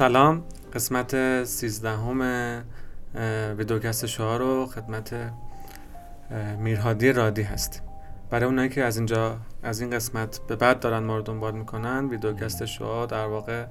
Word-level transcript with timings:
سلام. 0.00 0.44
قسمت 0.74 1.44
سیزدهم 1.44 2.20
ویدیوکست 3.58 4.06
شما 4.06 4.36
رو 4.36 4.66
خدمت 4.66 5.32
میرهادی 6.58 7.12
رادی 7.12 7.42
هست. 7.42 7.82
برای 8.30 8.44
اونایی 8.44 8.68
که 8.68 8.84
از 8.84 8.96
اینجا 8.96 9.36
از 9.62 9.80
این 9.80 9.90
قسمت 9.90 10.40
به 10.48 10.56
بعد 10.56 10.80
دارن 10.80 10.98
ما 10.98 11.16
رو 11.16 11.22
دنبال 11.22 11.54
می‌کنن 11.54 12.08
ویدیوکست 12.08 12.64
شما 12.64 13.06
در 13.06 13.26
واقع 13.26 13.64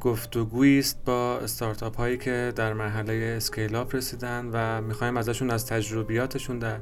گفتگویی 0.00 0.78
است 0.78 1.04
با 1.04 1.38
استارتاپ 1.38 1.96
هایی 1.96 2.18
که 2.18 2.52
در 2.56 2.72
مرحله 2.72 3.34
اسکیل 3.36 3.74
اپ 3.74 3.94
رسیدن 3.94 4.50
و 4.52 4.80
می‌خوایم 4.80 5.16
ازشون 5.16 5.50
از 5.50 5.66
تجربیاتشون 5.66 6.58
در 6.58 6.76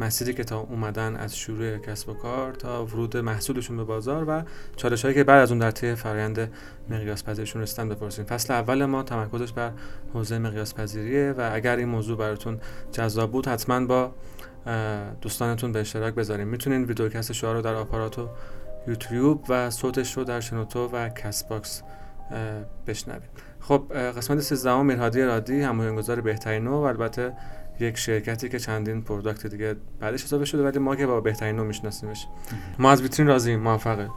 مسیری 0.00 0.34
که 0.34 0.44
تا 0.44 0.58
اومدن 0.58 1.16
از 1.16 1.36
شروع 1.36 1.78
کسب 1.78 2.08
و 2.08 2.14
کار 2.14 2.52
تا 2.52 2.84
ورود 2.84 3.16
محصولشون 3.16 3.76
به 3.76 3.84
بازار 3.84 4.24
و 4.28 4.42
چالش 4.76 5.02
هایی 5.02 5.14
که 5.14 5.24
بعد 5.24 5.42
از 5.42 5.50
اون 5.50 5.58
در 5.58 5.70
طی 5.70 5.94
فرآیند 5.94 6.52
مقیاس 6.90 7.24
پذیریشون 7.24 7.62
رسیدن 7.62 7.88
بپرسیم. 7.88 8.24
فصل 8.24 8.54
اول 8.54 8.84
ما 8.84 9.02
تمرکزش 9.02 9.52
بر 9.52 9.70
حوزه 10.14 10.38
مقیاس 10.38 10.74
پذیریه 10.74 11.34
و 11.38 11.50
اگر 11.52 11.76
این 11.76 11.88
موضوع 11.88 12.18
براتون 12.18 12.60
جذاب 12.92 13.30
بود 13.30 13.48
حتما 13.48 13.86
با 13.86 14.14
دوستانتون 15.20 15.72
به 15.72 15.80
اشتراک 15.80 16.14
بذاریم. 16.14 16.48
می‌تونین 16.48 16.84
videocast 16.84 17.32
شعاع 17.32 17.54
رو 17.54 17.62
در 17.62 17.74
آپارات 17.74 18.17
و 18.17 18.28
یوتیوب 18.88 19.44
و 19.48 19.70
صوتش 19.70 20.16
رو 20.16 20.24
در 20.24 20.40
شنوتو 20.40 20.86
و 20.86 21.08
Castbox 21.08 21.82
بشنوید. 22.86 23.30
خب 23.60 23.92
قسمت 24.16 24.40
13 24.40 24.82
میرهادی 24.82 25.22
رادی 25.22 25.60
هم‌بنیان‌گذار 25.60 26.20
بهترینو 26.20 26.66
و 26.66 26.74
البته 26.74 27.32
یک 27.80 27.96
شرکتی 27.96 28.48
که 28.48 28.58
چندین 28.58 29.02
product 29.02 29.46
دیگه 29.46 29.76
بعدش 30.00 30.24
اضافه 30.24 30.44
شده 30.44 30.64
ولی 30.64 30.78
ما 30.78 30.96
که 30.96 31.06
با 31.06 31.20
بهترینو 31.20 31.66
میشناسیمش. 31.66 32.26
ما 32.78 32.90
از 32.90 33.02
ویترین 33.02 33.28
راضییم 33.28 33.60
موفقه. 33.60 34.08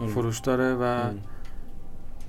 آره. 0.00 0.10
فروش 0.10 0.38
داره 0.38 0.74
و 0.74 1.10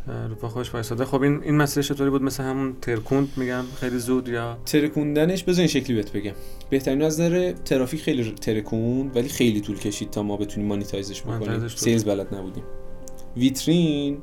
رو 0.07 0.35
پا 0.35 0.49
خودش 0.49 0.73
وایساده 0.73 1.05
خب 1.05 1.21
این 1.21 1.43
این 1.43 1.55
مسئله 1.57 1.83
چطوری 1.83 2.09
بود؟ 2.09 2.21
مثل 2.21 2.43
همون 2.43 2.75
ترکوند 2.81 3.29
میگم 3.37 3.63
خیلی 3.79 3.97
زود 3.97 4.27
یا؟ 4.27 4.57
ترکوندنش 4.65 5.47
این 5.47 5.67
شکلی 5.67 5.95
بهت 5.95 6.11
بگم. 6.11 6.33
بهترینو 6.69 7.01
از 7.01 7.21
نظر 7.21 7.51
ترافیک 7.51 8.01
خیلی 8.01 8.31
ترکوند 8.31 9.15
ولی 9.15 9.29
خیلی 9.29 9.61
طول 9.61 9.79
کشید 9.79 10.09
تا 10.09 10.23
ما 10.23 10.37
بتونیم 10.37 10.67
monetizeش 10.67 11.21
بکنیم. 11.21 11.67
sales 11.67 12.05
بلد 12.05 12.35
نبودیم. 12.35 12.63
ویترین 13.37 14.17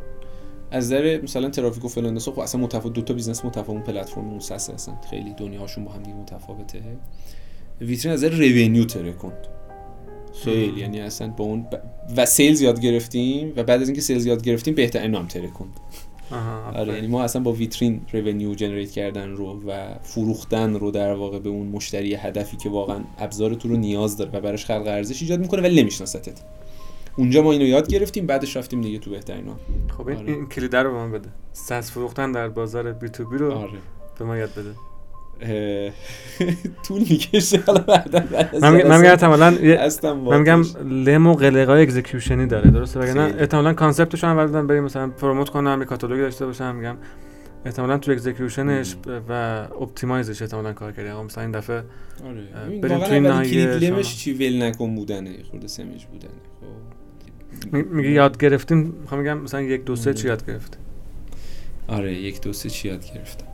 از 0.70 0.84
نظر 0.84 1.20
مثلا 1.22 1.50
ترافیک 1.50 1.84
و 1.84 1.88
فلان 1.88 2.18
خب 2.18 2.40
اصلا 2.40 2.60
متفاوت 2.60 2.92
دو 2.92 3.02
تا 3.02 3.14
business 3.14 3.44
متفاوت 3.44 3.84
پلتفرم 3.84 4.24
موسسه 4.24 4.72
هستن. 4.72 4.98
خیلی 5.10 5.34
دنیاهاشون 5.34 5.84
با 5.84 5.92
هم 5.92 6.02
دیگه 6.02 6.16
متفاوته. 6.16 6.82
ویترین 7.80 8.14
از 8.14 8.24
نظر 8.24 8.36
revenue 8.36 8.84
ترکوند 8.84 9.46
خیلی 10.44 10.72
مم. 10.72 10.78
یعنی 10.78 11.00
اصلا 11.00 11.28
با 11.28 11.44
اون 11.44 11.62
ب... 11.62 11.82
و 12.16 12.27
sales 12.27 12.60
یاد 12.60 12.80
گرفتیم 12.80 13.52
و 13.56 13.62
بعد 13.62 13.82
از 13.82 13.88
اینکه 13.88 14.00
sales 14.00 14.27
یاد 14.27 14.42
گرفتیم 14.42 14.74
بهترینو 14.74 15.14
هم 15.14 15.27
ترکوند 15.27 15.72
آها 16.30 16.78
آره. 16.78 16.94
یعنی 16.94 17.06
ما 17.06 17.22
اصلا 17.22 17.42
با 17.42 17.52
ویترین 17.52 18.00
revenue 18.12 18.55
generate 18.55 18.91
کردن 18.90 19.30
رو 19.30 19.62
و 19.66 19.94
فروختن 20.02 20.74
رو 20.74 20.90
در 20.90 21.12
واقع 21.12 21.38
به 21.38 21.48
اون 21.48 21.66
مشتری 21.66 22.14
هدفی 22.14 22.56
که 22.56 22.68
واقعا 22.68 23.00
ابزار 23.18 23.55
تو 23.55 23.68
رو 23.68 23.77
نیاز 23.77 24.16
داره 24.16 24.30
و 24.30 24.40
براش 24.40 24.64
خلق 24.64 24.86
ارزش 24.86 25.22
ایجاد 25.22 25.40
می‌کنه 25.40 25.62
ولی 25.62 25.82
نمیشناستت 25.82 26.40
اونجا 27.20 27.42
ما 27.42 27.52
اینو 27.52 27.64
یاد 27.66 27.88
گرفتیم 27.88 28.26
بعدش 28.26 28.56
رفتیم 28.56 28.80
دیگه 28.80 28.98
تو 28.98 29.10
بهترین 29.10 29.46
ها 29.48 29.56
خب 29.98 30.08
این, 30.08 30.18
آره. 30.18 30.32
این 30.32 30.46
کلید 30.46 30.76
رو 30.76 30.90
به 30.92 30.96
من 30.96 31.12
بده. 31.12 31.28
راز 31.52 31.91
فروختن 31.90 32.32
در 32.32 32.48
بازار 32.48 32.92
B2B 32.92 33.36
رو 33.38 33.52
آره. 33.52 33.70
به 34.18 34.24
ما 34.24 34.36
یاد 34.36 34.50
بده. 34.50 34.74
طول 36.88 36.98
می‌کشه 37.10 37.62
حالا 37.66 37.84
من 38.60 38.72
میگم- 38.74 38.90
احتمالاً 39.04 39.50
من 40.14 40.38
میگم. 40.38 40.62
لم 40.90 41.27
و 41.27 41.34
قلقای 41.34 41.82
executionی 41.83 42.46
داره 42.46 42.70
درسته؟ 42.70 43.00
وگرنه 43.00 43.27
خیلی. 43.27 43.38
احتمالاً 43.38 43.72
conceptش 43.72 44.24
هم 44.24 44.38
اول 44.38 44.66
بریم 44.66 44.84
مثلا 44.84 45.08
promote 45.08 45.48
کنم 45.48 45.77
یه 45.80 45.84
کاتالوگ 45.86 46.20
داشته 46.20 46.46
باشم 46.46 46.74
میگم 46.74 46.96
احتمالاً 47.64 47.98
تو 47.98 48.12
اکزیکیوشنش 48.12 48.96
و 49.28 49.33
optimizeش 49.80 50.42
احتمالاً 50.42 50.72
کار 50.72 50.92
کردی. 50.92 51.08
آقا 51.08 51.22
مثلا 51.22 51.42
این 51.42 51.52
دفعه 51.52 51.83
آره. 52.27 52.42
بریم 52.66 52.80
توی 52.80 52.92
اولین 52.92 53.27
ناحیه 53.27 54.02
چی؟ 54.02 54.33
ول 54.33 54.62
نکن 54.62 54.95
بودن 54.95 55.18
یه 55.18 55.30
خورده 55.50 55.68
سمج 55.68 56.05
بودنه. 56.05 56.30
خب. 56.61 56.99
میگه 57.72 58.11
یاد 58.11 58.38
گرفتیم. 58.38 58.78
می‌خوام 58.78 59.20
میگم 59.20 59.38
مثلا 59.38 59.61
یک 59.61 59.84
دو 59.84 59.96
سه 59.96 60.14
چی 60.14 60.28
یاد 60.28 60.46
گرفت 60.46 60.78
آره 61.88 62.14
یک 62.14 62.40
دو 62.40 62.52
سه 62.52 62.70
چی 62.70 62.88
یاد 62.88 63.05
گرفتم 63.14 63.46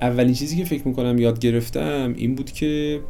اولین 0.00 0.34
چیزی 0.34 0.56
که 0.56 0.64
فکر 0.64 0.88
می‌کنم 0.88 1.18
یاد 1.18 1.38
گرفتم 1.38 2.14
این 2.16 2.34
بود 2.34 2.52
که 2.52 3.00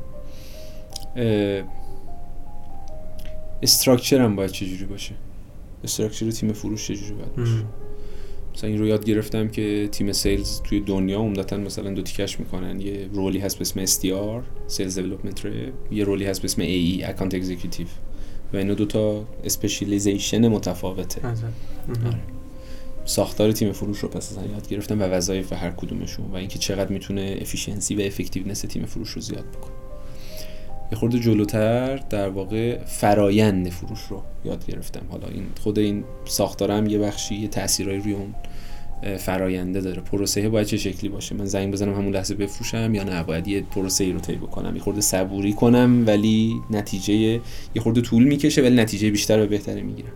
structureم 3.63 4.37
باید 4.37 4.51
چجوری 4.51 4.85
باشه. 4.85 5.15
structure 5.85 6.31
تیم 6.31 6.53
فروش 6.53 6.87
چجوری 6.87 7.15
باید 7.15 7.35
باشه. 7.35 7.65
مثلا 8.55 8.71
این 8.71 8.79
رو 8.79 8.87
یاد 8.87 9.05
گرفتم 9.05 9.49
که 9.49 9.89
تیم 9.93 10.13
sales 10.13 10.61
توی 10.63 10.81
دنیا 10.81 11.19
عمدتا 11.19 11.57
مثلا 11.57 11.91
دو 11.91 12.03
تیکش 12.03 12.41
می‌کنن. 12.41 12.81
یه 12.81 13.09
roleی 13.13 13.39
هست 13.39 13.59
به 13.59 13.63
اسم 13.63 13.87
SDR 13.87 14.43
sales 14.67 14.99
development 14.99 15.43
یه 15.91 16.05
roleی 16.05 16.25
هست 16.25 16.43
به 16.43 16.45
اسم 16.45 16.63
AE 16.63 17.09
account 17.09 17.35
executive 17.35 17.87
و 18.55 18.57
اینا 18.57 18.75
دو 18.75 18.85
تا 18.85 19.25
specialization 19.45 20.49
متفاوته. 20.49 21.21
آره. 21.27 22.19
ساختار 23.05 23.53
تیم 23.53 23.73
فروش 23.73 23.99
رو 23.99 24.09
پس 24.09 24.33
از 24.33 24.39
اون 24.39 24.51
یاد 24.51 24.69
گرفتم 24.69 25.01
و 25.01 25.03
وظایف 25.03 25.53
هر 25.53 25.71
کدومشون 25.71 26.27
و 26.27 26.37
اینکه 26.37 26.59
چقدر 26.59 26.93
می‌تونه 26.93 27.39
efficiency 27.41 27.95
و 27.95 28.01
effectiveness 28.01 28.61
تیم 28.61 28.87
فروش 28.87 29.11
رو 29.11 29.21
زیاد 29.21 29.45
بکنه 29.45 29.75
یه 30.93 30.99
خورده 30.99 31.19
جلوتر 31.19 31.97
در 31.97 32.29
واقع 32.29 32.85
فرایند 32.85 33.69
فروش 33.69 34.01
رو 34.11 34.23
یاد 34.45 34.67
گرفتم 34.67 35.07
حالا 35.11 35.29
این 35.29 35.47
خود 35.61 35.79
این 35.79 36.05
ساختارم 36.25 36.87
یه 36.87 36.99
بخشی 36.99 37.35
یه 37.35 37.49
تاثیرایی 37.49 38.01
روی 38.01 38.13
اون 38.13 38.35
فراینده 39.19 39.81
داره. 39.81 40.03
پروسه 40.03 40.49
باید 40.49 40.67
چه 40.67 40.77
شکلی 40.77 41.11
باشه؟ 41.11 41.35
من 41.35 41.45
زنگ 41.45 41.73
بزنم 41.73 41.95
همون 41.95 42.13
لحظه 42.13 42.35
بفروشم 42.35 42.95
یا 42.95 43.03
نه؟ 43.03 43.23
باید 43.23 43.49
یه 43.49 43.61
پروسه 43.61 44.05
ای 44.05 44.13
رو 44.13 44.21
طی 44.21 44.37
بکنم. 44.37 44.77
یه 44.77 44.83
خورده 44.83 45.01
صبوری 45.01 45.53
کنم 45.53 46.05
ولی 46.07 46.55
نتیجه 46.71 47.15
یه 47.15 47.41
خورده 47.81 48.01
طول 48.01 48.25
می‌کشه 48.25 48.63
ولی 48.63 48.77
نتیجه 48.77 49.11
بیشتر 49.11 49.45
و 49.45 49.47
بهتری 49.47 49.83
می‌گیرم. 49.83 50.13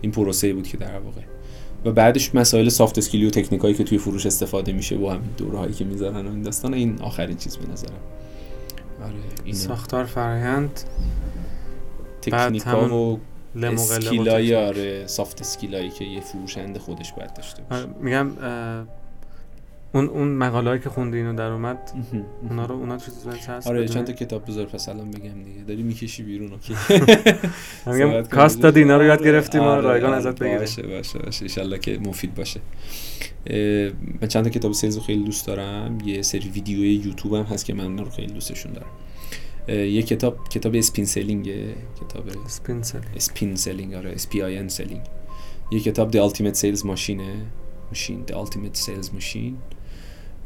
این 0.00 0.12
پروسه 0.12 0.46
ای 0.46 0.52
بود 0.52 0.68
که 0.68 0.76
در 0.76 0.98
واقع. 0.98 1.20
و 1.84 1.92
بعدش 1.92 2.34
مسائل 2.34 2.68
soft 2.68 2.98
skill 2.98 3.21
ی 3.21 3.26
و 3.26 3.30
تکنیکایی 3.30 3.74
که 3.74 3.84
توی 3.84 3.98
فروش 3.98 4.26
استفاده 4.26 4.72
میشه 4.72 4.96
با 4.96 5.12
همین 5.12 5.30
دوره 5.36 5.58
هایی 5.58 5.72
که 5.72 5.84
می‌ذارن 5.84 6.26
و 6.26 6.30
این 6.30 6.42
داستان 6.42 6.74
این 6.74 6.98
آخرین 7.00 7.36
چیز 7.36 7.56
به 7.56 7.72
نظرم. 7.72 7.98
آره 9.04 9.14
این 9.44 9.54
ساختار 9.54 10.04
فرایند 10.04 10.80
تکنیکا 12.22 12.88
و 12.88 13.20
skill 13.62 14.28
ای. 14.28 14.54
آره 14.54 15.06
soft 15.06 15.40
skill 15.40 15.76
ایی 15.76 15.90
که 15.90 16.04
یه 16.04 16.20
فروشنده 16.20 16.78
خودش 16.78 17.12
باید 17.12 17.32
داشته 17.34 17.62
باشه. 17.62 17.82
آره، 17.82 17.90
میگم 18.00 18.30
اون 19.94 20.08
اون 20.08 20.28
مقاله 20.28 20.78
که 20.78 20.88
خوندی 20.88 21.16
اینو 21.16 21.34
در 21.34 21.50
اومد. 21.50 21.78
اونا 22.42 22.66
رو 22.66 22.74
اونا 22.74 22.96
چیز 22.98 23.26
هست 23.48 23.66
آره؟ 23.66 23.88
چند 23.88 24.06
تا 24.06 24.12
کتاب 24.12 24.46
بذار 24.46 24.66
پس 24.66 24.88
الان 24.88 25.10
بگم 25.10 25.42
دیگه. 25.44 25.62
داری 25.68 25.82
می‌کشی 25.82 26.22
بیرون 26.22 26.52
اوکی. 26.52 26.74
من 27.86 27.94
میگم 28.04 28.22
cost 28.22 28.60
دادی 28.62 28.80
اینا 28.80 28.96
رو 28.96 29.04
یاد 29.04 29.18
آره، 29.18 29.30
گرفتیم 29.30 29.60
آره، 29.60 29.80
رایگان 29.80 30.10
آره، 30.10 30.18
ازت 30.18 30.38
بگیریم. 30.38 30.58
باشه 30.58 30.82
باشه 30.82 31.18
باشه. 31.18 31.42
انشالله 31.42 31.78
که 31.78 31.98
مفید 31.98 32.34
باشه. 32.34 32.60
من 34.20 34.28
چند 34.28 34.44
تا 34.44 34.50
کتاب 34.50 34.72
sales 34.72 34.96
رو 34.96 35.02
خیلی 35.02 35.24
دوست 35.24 35.46
دارم. 35.46 35.98
یه 36.04 36.22
سری 36.22 36.48
ویدیوی 36.48 36.94
یوتیوب 36.94 37.34
هم 37.34 37.42
هست 37.42 37.64
که 37.64 37.74
من 37.74 37.98
رو 37.98 38.10
خیلی 38.10 38.32
دوستشون 38.32 38.72
دارم. 38.72 38.86
یه 39.68 40.02
کتاب 40.02 40.48
کتاب 40.48 40.74
SPIN 40.74 41.04
Selling 41.04 41.50
کتاب 42.00 42.24
SPIN 42.46 42.77
Sel 42.77 43.00
SPIN 43.16 43.56
Selling 43.56 43.94
آره 43.94 44.12
S 44.12 44.28
P 44.28 44.42
I 44.42 44.58
N 44.58 44.68
Selling. 44.68 45.02
یه 45.72 45.80
کتاب 45.80 46.12
The 46.12 46.30
Ultimate 46.30 46.56
Sales 46.56 46.80
Machine 46.80 47.20
ماشین 47.88 48.24
Ultimate 48.26 48.78
Sales 48.78 49.06
Machine. 49.06 49.54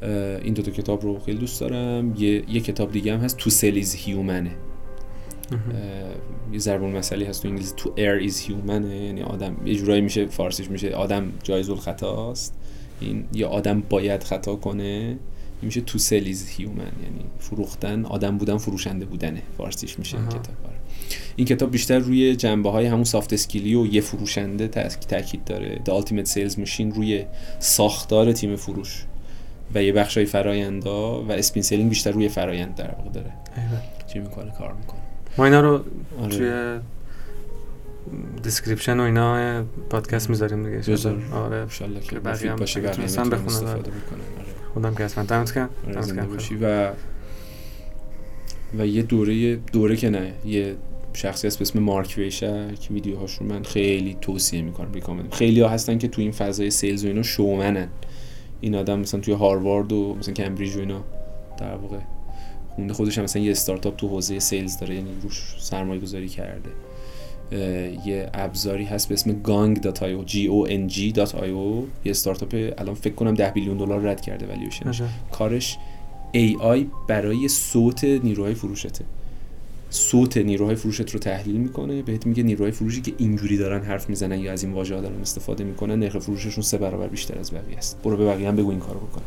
اه، 0.03 0.11
این 0.43 0.55
دو 0.55 0.62
تا 0.62 0.71
کتاب 0.71 1.03
رو 1.03 1.19
خیلی 1.19 1.39
دوست 1.39 1.61
دارم. 1.61 2.15
یه, 2.16 2.45
یه 2.51 2.60
کتاب 2.60 2.92
دیگه 2.92 3.15
هم 3.15 3.21
هست 3.21 3.41
Sell 3.41 3.84
is 3.84 3.97
Human. 4.07 4.48
یه 6.53 6.59
ضرب 6.59 6.83
المثلی 6.83 7.25
هست 7.25 7.42
تو 7.42 7.48
انگلیسی 7.48 7.75
تو 7.77 7.95
air 7.97 8.31
is 8.31 8.34
human. 8.34 8.84
یعنی 8.84 9.22
آدم 9.22 9.57
یه 9.65 9.75
جورایی 9.75 10.01
میشه 10.01 10.27
فارسیش 10.27 10.71
میشه 10.71 10.91
آدم 10.91 11.33
جایز 11.42 11.71
الخطاست. 11.71 12.54
این 13.01 13.25
یه 13.33 13.47
آدم 13.47 13.81
باید 13.81 14.22
خطا 14.22 14.57
کنه. 14.57 15.19
میشه 15.63 15.81
تو 15.81 15.99
is 15.99 16.59
human 16.59 16.60
یعنی 17.03 17.25
فروختن 17.39 18.05
آدم 18.05 18.39
بودن 18.39 18.59
فروشنده 18.59 19.07
بودنه 19.07 19.43
فارسیش 19.59 19.99
میشه 19.99 20.16
این. 20.16 20.28
کتاب 20.28 20.39
آره. 20.65 20.75
این 21.37 21.47
کتاب 21.47 21.71
بیشتر 21.71 21.99
روی 21.99 22.37
جنبه 22.37 22.71
های 22.71 22.87
همون 22.87 23.05
سافت 23.05 23.33
اسکیلی 23.33 23.75
و 23.75 23.87
یه 23.87 24.01
فروشنده 24.01 24.69
تاک- 24.69 25.07
تاکید 25.07 25.45
داره 25.45 25.81
The 25.87 25.89
Ultimate 26.03 26.28
Sales 26.28 26.55
Machine 26.55 26.95
روی 26.97 27.25
ساختار 27.59 28.33
تیم 28.33 28.57
فروش 28.57 29.05
و 29.75 29.83
یه 29.83 29.93
بخشای 29.93 30.25
فرایندا 30.25 31.22
و 31.22 31.33
SPIN 31.33 31.63
Selling 31.63 31.89
بیشتر 31.89 32.11
روی 32.11 32.28
فرایند 32.28 32.75
در 32.75 32.91
واقع 32.91 33.11
داره 33.11 33.33
چی 34.13 34.19
می‌کنه 34.19 34.51
کار 34.59 34.72
می‌کنه 34.72 35.01
ما 35.39 35.45
اینا 35.45 35.61
رو 35.61 35.84
آره. 36.22 36.37
توی 36.37 36.78
description 38.42 39.01
و 39.01 39.03
اینا 39.03 39.65
پادکست 39.91 40.31
می‌ذاریم 40.31 40.65
دیگه 40.65 40.93
بذار. 40.93 41.22
آره 41.33 41.57
انشالله 41.57 42.01
که 42.01 42.07
که 42.07 42.19
بقیه 42.21 42.51
هم 42.51 42.57
بخونن. 42.57 43.47
استفاده 43.47 43.91
بکنن 43.91 44.21
آره. 44.39 44.58
خودم 44.74 44.94
که 44.94 45.04
اصلا 45.04 45.24
دمت 45.24 45.54
گرم 45.54 45.70
باشی. 46.32 46.54
و 46.62 46.92
و 48.78 48.86
یه 48.86 49.03
دوره 49.03 49.56
دوره 49.56 49.97
که 49.97 50.10
نه 50.10 50.32
یه 50.44 50.76
شخصی 51.12 51.47
هست 51.47 51.59
به 51.59 51.62
اسم 51.62 51.78
مارک 51.78 52.15
ویشک. 52.18 52.78
ویدیوهاشون 52.91 53.47
من 53.47 53.62
خیلی 53.62 54.16
توصیه 54.20 54.62
می‌کنم 54.62 54.92
recommend 54.92 55.33
خیلی 55.32 55.60
ها 55.60 55.68
هستن 55.68 55.98
که 55.98 56.09
تو 56.09 56.20
این 56.20 56.32
فضای 56.32 56.70
sales 56.71 57.04
و 57.04 57.09
اینا 57.09 57.22
شومنن. 57.22 57.88
این 58.60 58.74
آدم 58.74 58.98
مثلا 58.98 59.20
توی 59.20 59.34
هاروارد 59.34 59.92
و 59.92 60.16
مثلا 60.18 60.34
کمبریج 60.34 60.76
و 60.76 60.80
اینا 60.80 61.04
در 61.59 61.74
واقع 61.74 61.98
خونده 62.68 62.94
خودش 62.94 63.18
هم 63.18 63.24
مثلا 63.24 63.42
یه 63.42 63.50
استارتاپ 63.50 63.97
تو 63.97 64.09
حوزه 64.09 64.38
سیلز 64.38 64.78
داره 64.78 64.94
یعنی 64.94 65.10
روش 65.22 65.56
سرمایه 65.59 66.00
گذاری 66.00 66.28
کرده. 66.28 66.70
یه 67.53 68.30
ابزاری 68.34 68.84
هست 68.84 69.09
به 69.09 69.15
اسم 69.15 69.30
gang.io 69.30 70.30
g 70.30 70.34
o 70.34 70.71
n 70.71 70.92
g.io 70.95 71.47
یه 72.04 72.10
استارتاپ 72.10 72.72
الان 72.78 72.95
فکر 72.95 73.15
کنم 73.15 73.34
10 73.34 73.50
بیلیون 73.50 73.77
دلار 73.77 74.00
رد 74.00 74.21
کرده 74.21 74.47
ولیوشنش 74.47 75.03
کارش 75.33 75.78
AI 76.34 76.78
برای 77.09 77.48
صوت 77.48 78.04
نیروهای 78.04 78.54
فروشته. 78.54 79.04
صوت 79.91 80.36
نیروهای 80.36 80.77
فروشت 80.77 81.10
رو 81.10 81.18
تحلیل 81.18 81.56
می‌کنه 81.56 82.03
بهت 82.03 82.27
میگه 82.27 82.42
نیروهای 82.42 82.72
فروشی 82.72 83.00
که 83.00 83.12
اینجوری 83.18 83.56
دارن 83.56 83.83
حرف 83.83 84.09
می‌زنن 84.09 84.39
یا 84.39 84.53
از 84.53 84.65
این 84.65 84.72
واژه 84.72 85.01
دارن 85.01 85.21
استفاده 85.21 85.65
می‌کنن 85.65 85.98
نرخ 85.98 86.18
فروششون 86.18 86.62
سه 86.65 86.78
برابر 86.78 87.06
بیشتر 87.06 87.39
از 87.39 87.53
بقیه 87.53 87.77
است. 87.77 88.03
برو 88.03 88.16
به 88.16 88.27
بقیه 88.27 88.48
هم 88.48 88.56
بگو 88.56 88.71
این 88.71 88.78
کارو 88.78 89.01
بکنن 89.01 89.24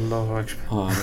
الله 0.00 0.44
آره. 0.70 0.94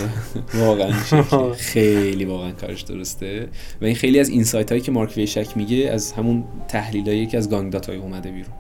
واقعا 0.53 0.91
خیلی 1.73 2.25
واقعا 2.25 2.51
کارش 2.51 2.81
درسته. 2.81 3.47
و 3.81 3.85
این 3.85 3.95
خیلی 3.95 4.19
از 4.19 4.29
insight 4.30 4.69
هایی 4.69 4.81
که 4.81 4.91
مارک 4.91 5.13
ویشک 5.17 5.57
میگه 5.57 5.89
از 5.89 6.11
همون 6.11 6.43
تحلیل 6.67 7.25
که 7.25 7.38
از 7.38 7.49
Gong.io 7.50 7.98
اومده 7.97 8.31
بیرون. 8.31 8.53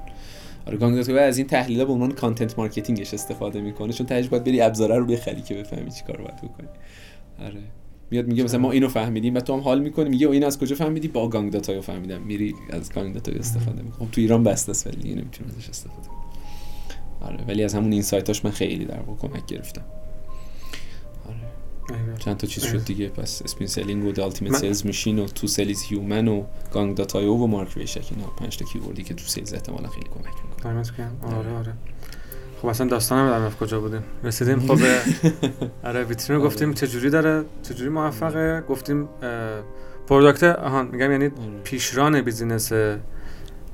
آره 0.67 0.77
Gong.io 0.77 1.19
از 1.19 1.37
این 1.37 1.47
تحلیل 1.47 1.85
به 1.85 1.93
عنوان 1.93 2.11
content 2.11 2.59
marketing 2.59 3.04
ش 3.04 3.13
استفاده 3.13 3.61
می‌کنه 3.61 3.93
چون 3.93 4.07
تهش 4.07 4.27
باید 4.27 4.43
بری 4.43 4.61
ابزاره 4.61 4.97
رو 4.97 5.05
بخری 5.05 5.41
که 5.41 5.55
بفهمی 5.55 5.91
چی 5.91 6.03
کار 6.07 6.17
باید 6.17 6.37
بکنی. 6.37 6.67
آره. 7.39 7.61
میاد 8.11 8.27
میگه 8.27 8.43
مثلا 8.43 8.59
ما 8.59 8.71
اینو 8.71 8.87
فهمیدیم 8.87 9.35
و 9.35 9.39
تو 9.39 9.53
هم 9.53 9.59
حال 9.59 9.81
می‌کنی 9.81 10.09
میگه 10.09 10.29
این 10.29 10.43
از 10.43 10.59
کجا 10.59 10.75
فهمیدی؟ 10.75 11.07
با 11.07 11.27
Gong.io 11.29 11.81
فهمیدم. 11.81 12.21
میری 12.21 12.55
از 12.69 12.93
Gong.io 12.93 13.35
استفاده 13.35 13.81
می‌کنم 13.81 14.09
تو 14.11 14.21
ایران 14.21 14.43
بسته 14.43 14.69
است 14.69 14.87
ولی 14.87 15.13
نمی‌تونی 15.13 15.49
ازش 15.49 15.69
استفاده 15.69 16.07
آره 17.21 17.45
ولی 17.47 17.63
از 17.63 17.73
همون 17.75 17.91
insight 17.91 18.33
اش 18.33 18.45
من 18.45 18.51
خیلی 18.51 18.85
در 18.85 18.99
واقع 18.99 19.27
کمک 19.27 19.45
گرفتم. 19.45 19.83
چند 22.19 22.37
تا 22.37 22.47
چیز 22.47 22.63
شد 22.63 22.85
دیگه. 22.85 23.09
پس 23.09 23.41
SPIN 23.41 23.67
Selling 23.67 24.19
و 24.19 24.21
Ultimate 24.21 24.55
Sales 24.55 24.85
Machine 24.85 25.19
و 25.19 25.27
To 25.27 25.47
Sell 25.47 25.71
Is 25.71 25.83
Human 25.83 26.27
و 26.27 26.43
Gong.io 26.73 27.33
و 27.33 27.47
مارک 27.47 27.77
ویشک 27.77 28.07
اینا 28.11 28.27
پنج 28.27 28.57
تا 28.57 28.65
keyword 28.65 28.99
ی 28.99 29.03
که 29.03 29.13
تو 29.13 29.23
sales 29.23 29.53
احتمالاً 29.53 29.89
خیلی 29.89 30.07
کمک 30.13 30.33
می‌کنه. 30.49 30.73
آره 31.37 31.51
آره 31.57 31.73
خب 32.61 32.67
اصلا 32.67 32.87
داستانم 32.87 33.49
در 33.49 33.55
کجا 33.55 33.79
بودیم 33.79 34.03
رسیدیم. 34.23 34.59
خب 34.59 34.79
آره 35.87 36.03
ویترین 36.03 36.39
رو 36.39 36.45
گفتیم. 36.45 36.73
چجوری 36.73 37.09
داره 37.09 37.45
چجوری 37.63 37.89
موفقه؟ 37.89 38.63
گفتیم 38.69 39.09
product 40.07 40.43
آهان 40.43 40.87
میگم 40.87 41.11
یعنی 41.11 41.29
پیشران 41.63 42.21
business 42.21 42.71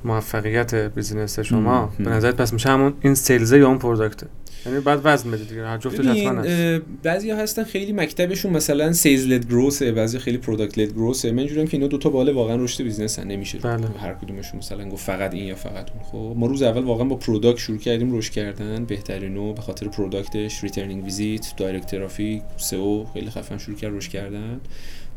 موفقیت 0.04 0.76
business 0.76 1.40
شما. 1.40 1.94
به 2.00 2.10
نظرت 2.10 2.36
پس 2.36 2.54
میشه 2.54 2.70
همون 2.70 2.94
این 3.02 3.16
sales 3.16 3.53
ه 3.53 3.60
یا 3.60 3.68
اون 3.68 3.78
product 3.78 4.22
ه 4.22 4.28
یعنی 4.66 4.80
بعد 4.80 5.02
وزن 5.04 5.32
بدید 5.32 5.50
دیگه. 5.50 5.66
هر 5.66 5.78
جفتش 5.78 6.06
حتما 6.06 6.42
هست. 6.42 6.82
بعضیا 7.04 7.38
هستن 7.38 7.64
خیلی 7.64 7.94
مکتبشون 7.94 8.54
مثلا 8.54 8.94
sales 8.94 9.26
led 9.28 9.48
growth 9.48 9.86
ه 9.86 9.92
بعضی 9.92 10.20
خیلی 10.20 10.38
product 10.38 10.78
led 10.78 10.94
growth 10.94 11.26
ه 11.26 11.32
من 11.32 11.46
جورم 11.46 11.68
که 11.68 11.78
اینا 11.78 11.88
دو 11.88 11.98
تا 11.98 12.10
باله 12.10 12.32
واقعا 12.32 12.56
رشد 12.56 12.84
business 12.84 13.20
نمیشه. 13.20 13.60
بله. 13.60 13.88
هر 14.02 14.14
کدومشون 14.14 14.58
مثلا 14.58 14.90
گفت 14.90 15.06
فقط 15.06 15.34
این 15.34 15.46
یا 15.46 15.56
فقط 15.56 15.92
اون. 15.92 16.04
خب 16.04 16.40
ما 16.40 16.48
روز 16.48 16.62
اول 16.62 16.84
واقعا 16.84 17.06
با 17.06 17.16
product 17.16 17.60
شروع 17.60 17.78
کردیم 17.78 18.18
رشد 18.18 18.32
کردن. 18.32 18.86
بهترینو 18.86 19.54
به 19.54 19.62
خاطر 19.62 19.88
product 19.88 20.47
ش 20.47 20.64
returning 20.64 21.04
visit 21.04 21.54
direct 21.58 21.86
traffic 21.86 22.42
SEO 22.58 23.06
خیلی 23.14 23.30
خفن 23.30 23.58
شروع 23.58 23.78
کرد 23.78 23.96
رشد 23.96 24.10
کردن. 24.10 24.60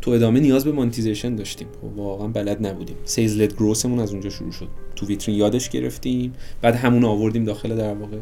تو 0.00 0.11
ادامه 0.11 0.41
نیاز 0.41 0.64
به 0.64 0.73
monetization 0.73 1.35
داشتیم. 1.35 1.69
خب 1.81 1.99
واقعا 1.99 2.29
بلد 2.29 2.67
نبودیم. 2.67 2.97
sales 3.05 3.37
led 3.37 3.55
growth 3.55 3.84
مون 3.84 3.99
از 3.99 4.12
اونجا 4.12 4.31
شروع 4.31 4.52
شد. 4.52 4.69
تو 4.97 5.06
ویترین 5.06 5.38
یادش 5.38 5.69
گرفتیم. 5.69 6.32
بعد 6.62 6.75
همون 6.75 7.05
آوردیم 7.05 7.44
داخل 7.44 7.76
در 7.76 7.94
واقع 7.94 8.19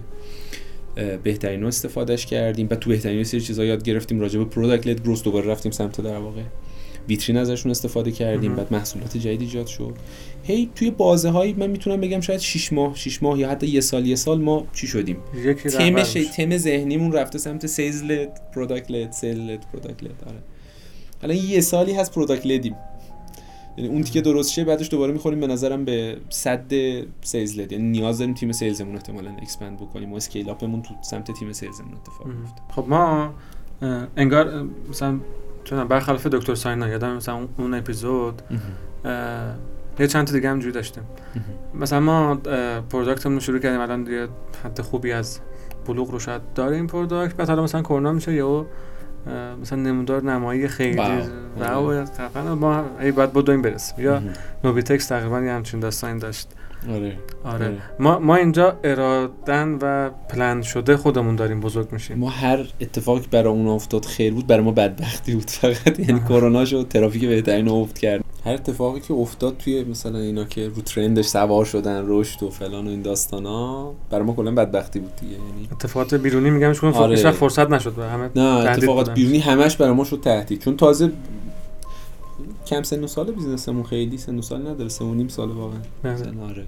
بهترینو 1.22 1.60
استفاده‌ش 1.60 2.26
کردیم. 2.26 2.68
و 2.70 2.74
تو 2.74 2.90
بهترینو 2.90 3.24
سری 3.24 3.40
چیزا 3.40 3.64
یاد 3.64 3.82
گرفتیم. 3.82 4.20
راجع 4.20 4.38
به 4.38 4.44
product 4.44 4.86
led 4.86 5.02
growth 5.02 5.22
دوباره 5.22 5.46
رفتیم 5.46 5.72
سمت 5.72 6.00
در 6.00 6.18
واقع 6.18 6.42
ویترین 7.08 7.36
ازشون 7.36 7.70
استفاده 7.70 8.10
کردیم. 8.10 8.54
بعد 8.54 8.72
محصولات 8.72 9.16
جدید 9.16 9.40
ایجاد 9.40 9.66
شد. 9.66 9.94
هی 10.42 10.70
توی 10.74 10.90
بازه 10.90 11.30
هایی 11.30 11.52
من 11.52 11.70
می‌تونم 11.70 12.00
بگم 12.00 12.20
شاید 12.20 12.40
6 12.40 12.72
ماه 12.72 12.96
6 12.96 13.22
ماه 13.22 13.38
یا 13.38 13.50
حتی 13.50 13.66
یه 13.66 13.80
سال 13.80 14.06
یه 14.06 14.16
سال 14.16 14.40
ما 14.40 14.66
چی 14.72 14.86
شدیم؟ 14.86 15.16
تم 15.78 16.02
تم 16.36 16.56
ذهنیمون 16.56 17.12
رفته 17.12 17.38
سمت 17.38 17.66
sales 17.66 18.02
led 18.02 18.30
product 18.54 18.90
led 18.90 19.12
sales 19.12 19.38
led 19.38 19.60
product 19.72 20.02
led 20.02 20.16
آره. 20.26 20.38
الان 21.22 21.36
یه 21.36 21.60
سالی 21.60 21.92
هست 21.94 22.14
product 22.14 22.46
led 22.46 22.64
یم 22.64 22.76
یعنی 23.76 23.90
اون 23.90 24.02
تیکه 24.02 24.20
درست 24.20 24.52
شه 24.52 24.64
بعدش 24.64 24.90
دوباره 24.90 25.12
می‌خوریم 25.12 25.40
به 25.40 25.46
نظرم 25.46 25.84
به 25.84 26.16
سمت 26.30 26.72
sales 27.20 27.58
led 27.58 27.72
یعنی 27.72 27.84
نیاز 27.84 28.18
داریم 28.18 28.34
تیم 28.34 28.52
sales 28.52 28.78
مون 28.78 28.94
احتمالاً 28.94 29.30
expand 29.30 29.76
بکنیم 29.76 30.12
و 30.12 30.16
scale 30.16 30.50
up 30.50 30.63
مون 30.63 30.82
تو 30.82 30.94
سمت 31.02 31.30
تیم 31.30 31.52
sales 31.52 31.77
مون 31.77 31.92
اتفاق 31.94 32.26
بیفته 32.26 32.62
خب 32.68 32.88
ما 32.88 33.34
انگار 34.16 34.66
مثلا 34.90 35.20
چون 35.64 35.84
برخلاف 35.84 36.26
دکتر 36.26 36.54
ساینا 36.54 36.88
یادم 36.88 37.16
مثلا 37.16 37.48
اون 37.58 37.74
اپیزود 37.74 38.42
یه 40.00 40.06
چند 40.06 40.26
تا 40.26 40.32
دیگه 40.32 40.50
همجوری 40.50 40.72
داشتیم. 40.72 41.02
مثلا 41.74 42.00
ما 42.00 42.34
product 42.90 43.21
مون 43.21 43.34
رو 43.34 43.40
شروع 43.40 43.58
کردیم 43.58 43.80
الان 43.80 44.04
دیگه 44.04 44.28
حد 44.64 44.80
خوبی 44.80 45.12
از 45.12 45.38
بلوغ 45.86 46.10
رو 46.10 46.18
شاید 46.18 46.42
داره 46.54 46.76
این 46.76 46.86
product 46.86 47.36
بعد 47.36 47.48
حالا 47.48 47.62
مثلا 47.62 47.82
کرونا 47.82 48.12
میشه 48.12 48.34
یا 48.34 48.66
مثلا 49.62 49.78
نمودار 49.78 50.22
نمایی 50.22 50.68
خیلی 50.68 50.98
و 51.60 52.04
خفن 52.04 52.48
ما 52.48 52.84
ای 53.00 53.12
باید 53.12 53.32
بدویم 53.32 53.62
برسیم. 53.62 54.04
یا 54.04 54.22
نوبیتکس 54.64 55.06
تقریبا 55.06 55.40
یه 55.40 55.52
همچین 55.52 55.80
داستانی 55.80 56.20
داشت. 56.20 56.48
آره. 56.88 56.96
آره. 56.96 57.66
آره. 57.66 57.76
ما 57.98 58.18
ما 58.18 58.36
اینجا 58.36 58.78
ارادن 58.84 59.78
و 59.82 60.10
پلن 60.28 60.62
شده 60.62 60.96
خودمون 60.96 61.36
داریم 61.36 61.60
بزرگ 61.60 61.92
میشیم. 61.92 62.18
ما 62.18 62.30
هر 62.30 62.66
اتفاقی 62.80 63.26
برای 63.30 63.52
اون 63.52 63.66
افتاد 63.66 64.04
خیر 64.04 64.34
بود 64.34 64.46
برای 64.46 64.62
ما 64.62 64.72
بدبختی 64.72 65.34
بود 65.34 65.50
فقط. 65.50 66.00
یعنی 66.00 66.20
کرونا 66.20 66.64
شد 66.64 66.86
ترافیک 66.90 67.24
بهترینو 67.24 67.68
افت 67.68 67.98
کرد. 67.98 68.24
هر 68.48 68.54
اتفاقی 68.54 69.00
که 69.00 69.14
افتاد 69.14 69.56
توی 69.56 69.84
مثلا 69.84 70.18
اینا 70.18 70.44
که 70.44 70.68
رو 70.68 70.82
trend 70.82 71.12
ش 71.12 71.24
سوار 71.24 71.64
شدن 71.64 72.04
رشد 72.06 72.42
و 72.42 72.50
فلان 72.50 72.86
و 72.86 72.90
این 72.90 73.02
داستانا 73.02 73.92
برای 74.10 74.24
ما 74.24 74.32
کلا 74.32 74.50
بدبختی 74.50 74.98
بود 74.98 75.16
دیگه 75.16 75.32
یعنی 75.32 75.68
اتفاقات 75.72 76.14
بیرونی 76.14 76.50
میگم 76.50 76.72
چون 76.72 76.92
آره. 76.92 77.30
فرصت 77.30 77.70
نشد 77.70 77.92
به 77.92 78.06
همه 78.06 78.30
نه 78.36 78.42
اتفاقات 78.42 79.14
بیرونی 79.14 79.38
همش 79.38 79.76
برای 79.76 79.92
ما 79.92 80.04
شد 80.04 80.20
تهدید. 80.20 80.60
چون 80.60 80.76
تازه 80.76 81.12
کم 82.66 82.82
سن 82.82 83.04
و 83.04 83.06
سال 83.06 83.32
بیزنسمون 83.32 83.82
خیلی 83.82 84.18
سن 84.18 84.38
و 84.38 84.42
سال 84.42 84.66
نداره 84.66 84.88
سه 84.88 85.04
و 85.04 85.14
نیم 85.14 85.28
سال 85.28 85.50
واقعا. 85.50 85.80
آره. 86.48 86.64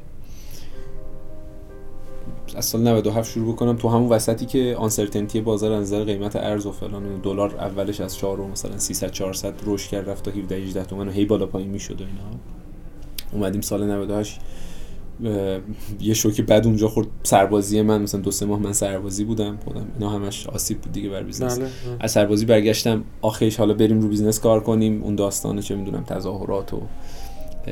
از 2.57 2.65
سال 2.65 2.89
97 2.89 3.31
شروع 3.31 3.53
بکنم 3.53 3.77
تو 3.77 3.89
همون 3.89 4.09
وسطی 4.09 4.47
که 4.47 4.77
آنسرتنتی 4.79 5.41
بازار 5.41 5.73
از 5.73 5.83
نظر 5.83 6.05
قیمت 6.05 6.37
ارز 6.37 6.67
و 6.67 6.73
فلان 6.73 7.21
دلار 7.23 7.57
اولش 7.57 8.01
از 8.01 8.17
4 8.17 8.41
مثلا 8.41 8.79
300 8.79 9.11
400 9.11 9.55
رشد 9.67 9.91
کرد 9.91 10.11
رفت 10.11 10.25
تا 10.25 10.31
17 10.31 10.57
18 10.57 10.85
تومن 10.85 11.09
و 11.09 11.11
هی 11.11 11.25
بالا 11.25 11.47
پایین 11.47 11.71
می‌شد 11.71 12.01
و 12.01 12.05
اینا. 12.05 12.41
اومدیم 13.33 13.61
سال 13.61 13.91
98 13.91 14.41
یه 16.01 16.15
شوک 16.15 16.41
بعد 16.41 16.67
اونجا 16.67 16.89
خورد. 16.89 17.07
سربازی 17.23 17.83
من 17.83 18.03
مثلا 18.03 18.21
دو 18.21 18.31
سه 18.31 18.47
ماه 18.47 18.61
من 18.61 18.73
سربازی 18.73 19.25
بودم. 19.25 19.59
خودم 19.65 19.87
اینا 19.95 20.11
همش 20.11 20.47
آسیب 20.47 20.81
بود 20.81 20.93
دیگه 20.93 21.09
برا 21.09 21.23
business 21.23 21.59
بله. 21.59 21.69
از 22.01 22.13
سربازی 22.13 22.45
برگشتم. 22.45 23.05
آخرش 23.23 23.57
حالا 23.57 23.75
بریم 23.75 24.01
رو 24.01 24.09
business 24.09 24.41
کار 24.41 24.61
کنیم. 24.61 25.03
اون 25.03 25.15
داستانه 25.15 25.63
چه 25.63 25.75
می‌دونم 25.77 26.05
تظاهرات 26.05 26.75
و 26.75 26.83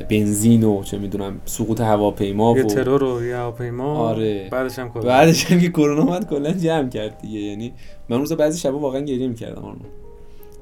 بنزین 0.09 0.63
و 0.63 0.83
چه 0.83 0.97
می‌دونم 0.97 1.41
سقوط 1.45 1.81
هواپیما 1.81 2.53
و 2.53 2.63
ترور 2.63 3.03
و 3.03 3.25
یه 3.25 3.35
هواپیما. 3.37 3.95
آره. 3.97 4.49
بعدش 4.51 4.79
هم 4.79 4.89
کرونا 4.89 5.07
بعدش 5.07 5.45
هم 5.45 5.59
که 5.59 5.69
کرونا 5.69 6.03
اومد 6.03 6.29
کلا 6.29 6.51
جمع 6.51 6.89
کرد 6.89 7.17
دیگه. 7.21 7.39
یعنی 7.39 7.73
من 8.09 8.19
روز 8.19 8.33
بعضی 8.33 8.59
شبا 8.59 8.79
واقعا 8.79 9.01
گریه 9.01 9.27
می‌کردم 9.27 9.65
اون 9.65 9.75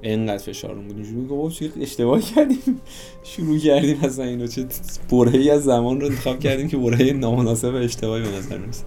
اینقدر 0.02 0.44
فشارون 0.44 0.88
بود 0.88 0.96
اینجوری 0.96 1.16
میگم 1.16 1.50
چه 1.50 1.70
اشتباه 1.82 2.22
کردیم؟ 2.22 2.82
شروع 3.24 3.60
کردیم 3.60 3.98
اصلا 4.04 4.26
اینو 4.26 4.48
چه 4.48 4.66
برهه‌ای 5.12 5.50
از 5.50 5.64
زمان 5.64 6.02
رو 6.02 6.08
انتخاب 6.08 6.40
کردیم 6.40 6.68
که 6.68 6.78
برهه 6.78 7.14
نامناسب 7.14 7.76
اشتباهی 7.76 8.24
به 8.24 8.38
نظر 8.38 8.58
می‌رسه. 8.58 8.84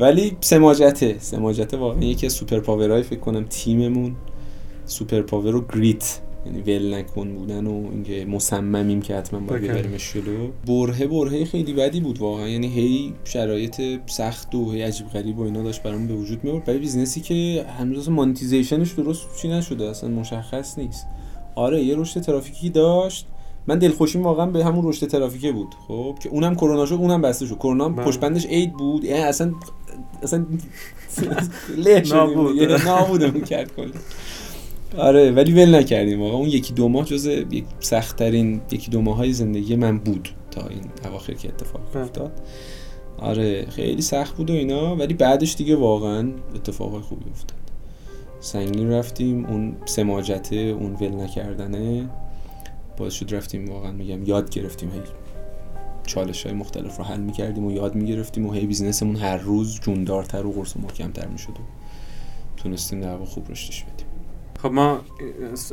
ولی 0.00 0.36
سماجته. 0.40 1.16
سماجته 1.18 1.76
واقعا 1.76 2.04
یکی 2.04 2.26
از 2.26 2.32
superpower 2.32 2.60
های 2.60 3.02
فکر 3.02 3.20
کنم 3.20 3.44
تیممون. 3.44 4.16
superpower 4.84 5.56
و 5.56 5.64
grit. 5.74 6.20
یعنی 6.46 6.60
ول 6.60 6.94
نکن 6.94 7.34
بودن 7.34 7.66
و 7.66 7.88
اینکه 7.92 8.24
مصممیم 8.24 9.02
که 9.02 9.16
حتما 9.16 9.40
باید 9.40 9.62
ببریم 9.62 9.96
جلو. 9.96 10.48
برهه 10.66 11.06
برهه 11.06 11.44
خیلی 11.44 11.72
بدی 11.72 12.00
بود 12.00 12.18
واقعا. 12.18 12.48
یعنی 12.48 12.66
هی 12.66 13.14
شرایط 13.24 13.82
سخت 14.06 14.54
و 14.54 14.72
هی 14.72 14.82
عجیب 14.82 15.08
غریب 15.08 15.38
و 15.38 15.42
اینا 15.42 15.62
داشت 15.62 15.82
برامون 15.82 16.06
به 16.06 16.14
وجود 16.14 16.44
میورد 16.44 16.64
برای 16.64 16.78
business 16.78 17.15
ی 17.15 17.20
که 17.20 17.66
هنوز 17.78 18.08
monetization 18.08 18.80
ش 18.80 18.92
درست 18.92 19.26
چی 19.42 19.48
نشده 19.48 19.84
اصلا 19.90 20.10
مشخص 20.10 20.78
نیست. 20.78 21.06
آره 21.54 21.84
یه 21.84 21.96
رشد 21.96 22.20
ترافیکی 22.20 22.70
داشت. 22.70 23.26
من 23.66 23.78
دلخوشیم 23.78 24.22
واقعا 24.22 24.46
به 24.46 24.64
همون 24.64 24.88
رشد 24.88 25.06
ترافیکه 25.06 25.52
بود. 25.52 25.74
خب 25.88 26.18
که 26.22 26.28
اونم 26.28 26.54
کرونا 26.54 26.86
شد 26.86 26.94
اونم 26.94 27.22
بسته 27.22 27.46
شد. 27.46 27.56
کرونا 27.56 27.88
بله. 27.88 28.04
پشت 28.06 28.20
بندش 28.20 28.46
عید 28.46 28.72
بود. 28.72 29.04
یعنی 29.04 29.22
اصلا 29.22 29.52
اصلا 30.22 30.46
له 31.84 32.04
شدیم 32.04 32.72
نابودمون 32.84 33.40
کرد 33.40 33.76
کلی. 33.76 33.92
آره 34.98 35.30
ولی 35.30 35.52
ول 35.52 35.74
نکردیم 35.74 36.20
واقعا. 36.20 36.36
اون 36.36 36.48
یکی 36.48 36.74
دو 36.74 36.88
ماه 36.88 37.04
جز 37.04 37.26
یک 37.26 37.64
سختترین 37.80 38.60
یکی 38.70 38.90
دو 38.90 39.00
ماه 39.00 39.16
های 39.16 39.32
زندگی 39.32 39.76
من 39.76 39.98
بود 39.98 40.28
تا 40.50 40.66
این 40.66 40.80
اواخر 41.04 41.32
که 41.32 41.48
اتفاق. 41.48 41.96
افتاد. 41.96 42.32
آره 43.18 43.66
خیلی 43.66 44.02
سخت 44.02 44.36
بود 44.36 44.50
و 44.50 44.52
اینا 44.52 44.96
ولی 44.96 45.14
بعدش 45.14 45.54
دیگه 45.54 45.76
واقعا 45.76 46.32
اتفاقای 46.54 47.00
خوبی 47.00 47.30
افتاد. 47.30 47.58
سنگین 48.40 48.90
رفتیم 48.90 49.46
اون 49.46 49.76
سماجته 49.84 50.56
اون 50.56 50.92
ول 50.92 51.22
نکردنه 51.22 52.08
باعث 52.96 53.12
شد 53.12 53.34
رفتیم 53.34 53.70
واقعا 53.70 53.92
میگم 53.92 54.24
یاد 54.24 54.50
گرفتیم. 54.50 54.90
هی 54.90 55.00
چالش 56.06 56.46
های 56.46 56.54
مختلف 56.54 56.96
رو 56.96 57.04
حل 57.04 57.20
می‌کردیم 57.20 57.64
و 57.64 57.72
یاد 57.72 57.94
می‌گرفتیم 57.94 58.46
و 58.46 58.52
هی 58.52 58.66
business 58.66 59.02
مون 59.02 59.16
هر 59.16 59.36
روز 59.36 59.80
جوندارتر 59.80 60.46
و 60.46 60.52
قرص 60.52 60.76
محکمتر 60.76 61.26
می‌شد 61.26 61.50
و 61.50 61.62
تونستیم 62.56 63.00
در 63.00 63.16
خوب 63.16 63.50
رشدش 63.50 63.84
بدیم. 63.84 64.06
خب 64.64 64.72
ما 64.72 65.00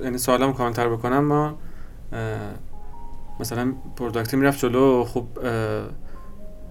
یعنی 0.04 0.18
سوالمو 0.18 0.54
کاملتر 0.54 0.90
بکنم 0.90 1.24
ما 1.24 1.58
مثلا 3.40 3.74
product 3.96 4.32
ی 4.33 4.38
می‌رفت 4.38 4.60
جلو 4.60 5.04
خب 5.04 5.26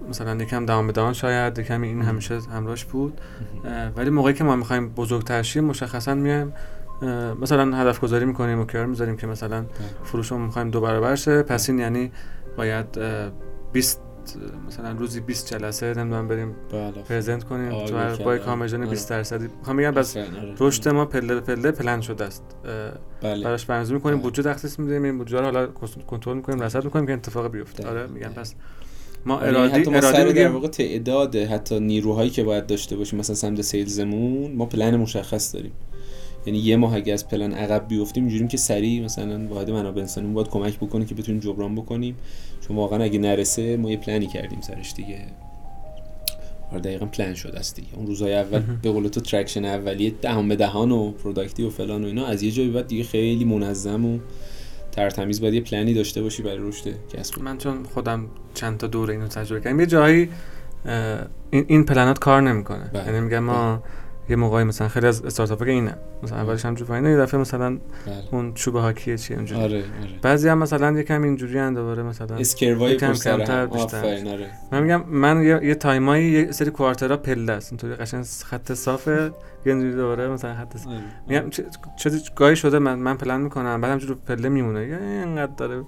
مثلا 0.09 0.43
یکم 0.43 0.65
دهان 0.65 0.87
به 0.87 0.93
دهان 0.93 1.13
شاید 1.13 1.59
یکم 1.59 1.81
این 1.81 2.01
همیشه 2.01 2.39
همراهش 2.39 2.85
بود. 2.85 3.21
ولی 3.95 4.09
موقعی 4.09 4.33
که 4.33 4.43
ما 4.43 4.55
می‌خوایم 4.55 4.89
بزرگتر 4.89 5.41
شیم 5.41 5.63
مشخصا 5.63 6.13
میایم 6.13 6.53
مثلا 7.41 7.77
هدف 7.77 7.99
گذاری 7.99 8.25
می‌کنیم 8.25 8.59
و 8.59 8.65
کار 8.65 8.85
می‌ذاریم 8.85 9.17
که 9.17 9.27
مثلا 9.27 9.65
فروشمون 10.03 10.41
می‌خوایم 10.41 10.69
دو 10.69 10.81
برابر 10.81 11.15
شه. 11.15 11.43
پس 11.43 11.69
این 11.69 11.79
یعنی 11.79 12.11
باید 12.57 12.99
اه، 12.99 13.31
20 13.71 14.01
مثلا 14.67 14.91
روزی 14.91 15.19
20 15.19 15.53
جلسه 15.53 15.93
نمی‌دونم 15.93 16.27
بریم 16.27 16.55
بله 16.71 16.91
پرزنت 16.91 17.43
کنیم 17.43 17.85
تو 17.85 17.93
بله. 17.93 18.17
با 18.17 18.51
آره. 18.51 18.85
20 18.85 19.09
درصدی 19.09 19.47
می‌خوام 19.59 19.77
بگم 19.77 19.91
بس 19.91 20.17
آره. 20.17 20.29
رشد 20.59 20.89
ما 20.89 21.05
پله 21.05 21.35
به 21.35 21.41
پله 21.41 21.71
پلن 21.71 22.01
شده 22.01 22.25
است 22.25 22.43
بله 23.21 23.43
براش 23.43 23.65
برنامه‌ریزی 23.65 23.93
می‌کنیم 23.93 24.15
بله. 24.15 24.23
بودجه 24.23 24.43
تخصیص 24.43 24.79
می‌دیم 24.79 25.03
این 25.03 25.17
بودجه 25.17 25.37
رو 25.37 25.43
حالا 25.43 25.67
کنترل 26.07 26.35
می‌کنیم 26.35 26.61
رصد 26.61 26.83
می‌کنیم 26.83 27.05
که 27.05 27.13
اتفاق 27.13 27.51
بیفته 27.51 27.83
دقیقاً. 27.83 27.99
آره 27.99 28.07
میگم 28.07 28.29
پس 28.29 28.55
ما 29.25 29.35
آره، 29.35 29.47
already 29.47 29.73
حتی 29.73 29.91
ما 29.91 29.97
already 29.97 30.33
در 30.33 30.47
واقع 30.47 30.67
تعداد 30.67 31.35
حتی 31.35 31.79
نیروهایی 31.79 32.29
که 32.29 32.43
باید 32.43 32.67
داشته 32.67 32.95
باشیم 32.95 33.19
مثلا 33.19 33.35
سمت 33.35 33.61
sales 33.61 34.17
مون 34.17 34.51
ما 34.51 34.65
پلن 34.65 34.95
مشخص 34.95 35.55
داریم 35.55 35.71
یعنی 36.45 36.59
یه 36.59 36.75
ماه 36.75 36.95
اگه 36.95 37.13
از 37.13 37.27
پلن 37.27 37.53
عقب 37.53 37.87
بیفتیم 37.87 38.23
اینجوریم 38.23 38.47
که 38.47 38.57
سریع 38.57 39.03
مثلا 39.03 39.47
واحد 39.47 39.69
منابع 39.69 40.01
انسانی 40.01 40.33
باید 40.33 40.47
کمک 40.47 40.77
بکنه 40.77 41.05
که 41.05 41.15
بتونیم 41.15 41.41
جبران 41.41 41.75
بکنیم. 41.75 42.15
چون 42.67 42.77
واقعا 42.77 43.03
اگه 43.03 43.19
نرسه 43.19 43.77
ما 43.77 43.91
یه 43.91 43.97
پلنی 43.97 44.27
کردیم 44.27 44.61
سرش 44.61 44.93
دیگه. 44.93 45.19
آره 46.71 46.81
دقیقا 46.81 47.05
پلن 47.05 47.33
شده 47.33 47.59
است 47.59 47.75
دیگه. 47.75 47.87
اون 47.95 48.07
روزهای 48.07 48.33
اول. 48.33 48.61
به 48.81 48.91
قول 48.91 49.07
تو 49.07 49.21
traction 49.21 49.65
اولیه 49.65 50.13
دهان 50.21 50.47
به 50.47 50.55
دهان 50.55 50.91
و 50.91 51.11
product 51.11 51.57
ی 51.57 51.63
و 51.63 51.69
فلان 51.69 52.03
و 52.03 52.07
اینا 52.07 52.25
از 52.25 52.43
یه 52.43 52.51
جایی 52.51 52.69
بعد 52.69 52.87
دیگه 52.87 53.03
خیلی 53.03 53.45
منظم 53.45 54.05
و 54.05 54.19
ترتمیز 54.91 55.41
باید 55.41 55.53
یه 55.53 55.61
پلنی 55.61 55.93
داشته 55.93 56.21
باشی 56.21 56.43
برای 56.43 56.57
رشد 56.59 56.93
کسب. 57.13 57.41
من 57.41 57.57
چون 57.57 57.83
خودم 57.83 58.25
چند 58.53 58.77
تا 58.77 58.87
دور 58.87 59.11
اینو 59.11 59.27
تجربه 59.27 59.61
کردم 59.61 59.79
یه 59.79 59.85
جایی 59.85 60.29
این 61.51 61.65
این 61.67 61.85
پلنات 61.85 62.19
کار 62.19 62.41
نمی‌کنه. 62.41 62.89
بله. 62.93 63.05
یعنی 63.05 63.19
میگم 63.19 63.39
ما 63.39 63.83
یه 64.29 64.35
موقعی 64.35 64.63
مثلا 64.63 64.87
خیلی 64.87 65.07
از 65.07 65.25
استارتاپ 65.25 65.65
که 65.65 65.71
اینه 65.71 65.97
مثلا 66.23 66.37
اولش 66.37 66.65
هم 66.65 66.75
جو 66.75 66.95
یه 66.95 67.17
دفعه 67.17 67.39
مثلا 67.39 67.69
بله. 67.69 67.79
اون 68.31 68.53
چوب 68.53 68.75
هاکیه 68.75 69.17
چیه 69.17 69.37
اونجوری. 69.37 69.61
آره 69.61 69.77
آره. 69.77 70.19
بعضی 70.21 70.49
هم 70.49 70.57
مثلا 70.57 70.99
یکم 70.99 71.23
اینجوری 71.23 71.59
ان 71.59 71.73
دوباره 71.73 72.03
مثلا 72.03 72.35
اسکروای 72.35 72.99
سر 72.99 73.07
کمتر 73.13 73.61
هم. 73.61 73.69
بیشتر. 73.69 74.05
آره. 74.05 74.47
من 74.71 74.83
میگم 74.83 75.03
من 75.07 75.43
یه, 75.43 75.59
یه 75.63 75.75
تایمایی 75.75 76.31
یه 76.31 76.51
سری 76.51 76.71
کوارترها 76.71 77.17
پله 77.17 77.51
است. 77.51 77.71
اینطوری 77.71 77.95
قشنگ 77.95 78.23
خط 78.23 78.73
صافه 78.73 79.31
یه 79.65 79.73
اینجوری 79.73 79.95
دوباره 79.95 80.27
مثلا 80.27 80.55
خط 80.55 80.77
صاف. 80.77 80.93
میگم 81.27 81.49
چه 81.97 82.11
گاهی 82.35 82.55
شده 82.55 82.79
من 82.79 82.99
من 82.99 83.17
پلن 83.17 83.41
می‌کنم 83.41 83.81
بعد 83.81 83.91
همجوری 83.91 84.13
رو 84.13 84.19
پله 84.27 84.49
میمونه؟ 84.49 84.87
یا 84.87 84.97
اینقدر 84.97 85.51
داره 85.57 85.83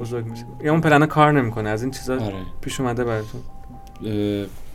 بزرگ 0.00 0.26
میشه. 0.26 0.44
یا 0.64 0.72
اون 0.72 0.80
پلن 0.80 1.06
کار 1.06 1.32
نمی‌کنه 1.32 1.68
از 1.68 1.82
این 1.82 1.90
چیزا 1.90 2.14
آره. 2.14 2.34
پیش 2.60 2.80
اومده 2.80 3.04
براتون. 3.04 3.40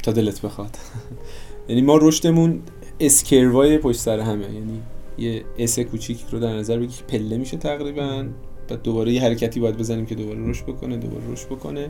تا 0.03 0.12
دلت 0.12 0.41
بخواد. 0.41 0.77
یعنی 1.68 1.82
ما 1.82 1.98
رشدمون 2.01 2.62
اسکروای 3.01 3.77
پشت 3.77 4.00
سر 4.00 4.20
همه. 4.20 4.46
یعنی 4.46 4.79
یه 5.17 5.43
اس 5.58 5.79
کوچیک 5.79 6.20
رو 6.31 6.39
در 6.39 6.53
نظر 6.53 6.77
بگی 6.77 6.93
که 6.93 7.03
پله 7.03 7.38
میشه 7.38 7.58
تقریبا. 7.58 8.25
بعد 8.70 8.81
دوباره 8.81 9.13
یه 9.13 9.22
حرکتی 9.22 9.60
باید 9.60 9.77
بزنیم 9.77 10.05
که 10.05 10.15
دوباره 10.15 10.50
رشد 10.50 10.65
بکنه 10.65 10.98
دوباره 10.98 11.31
رشد 11.31 11.46
بکنه. 11.46 11.89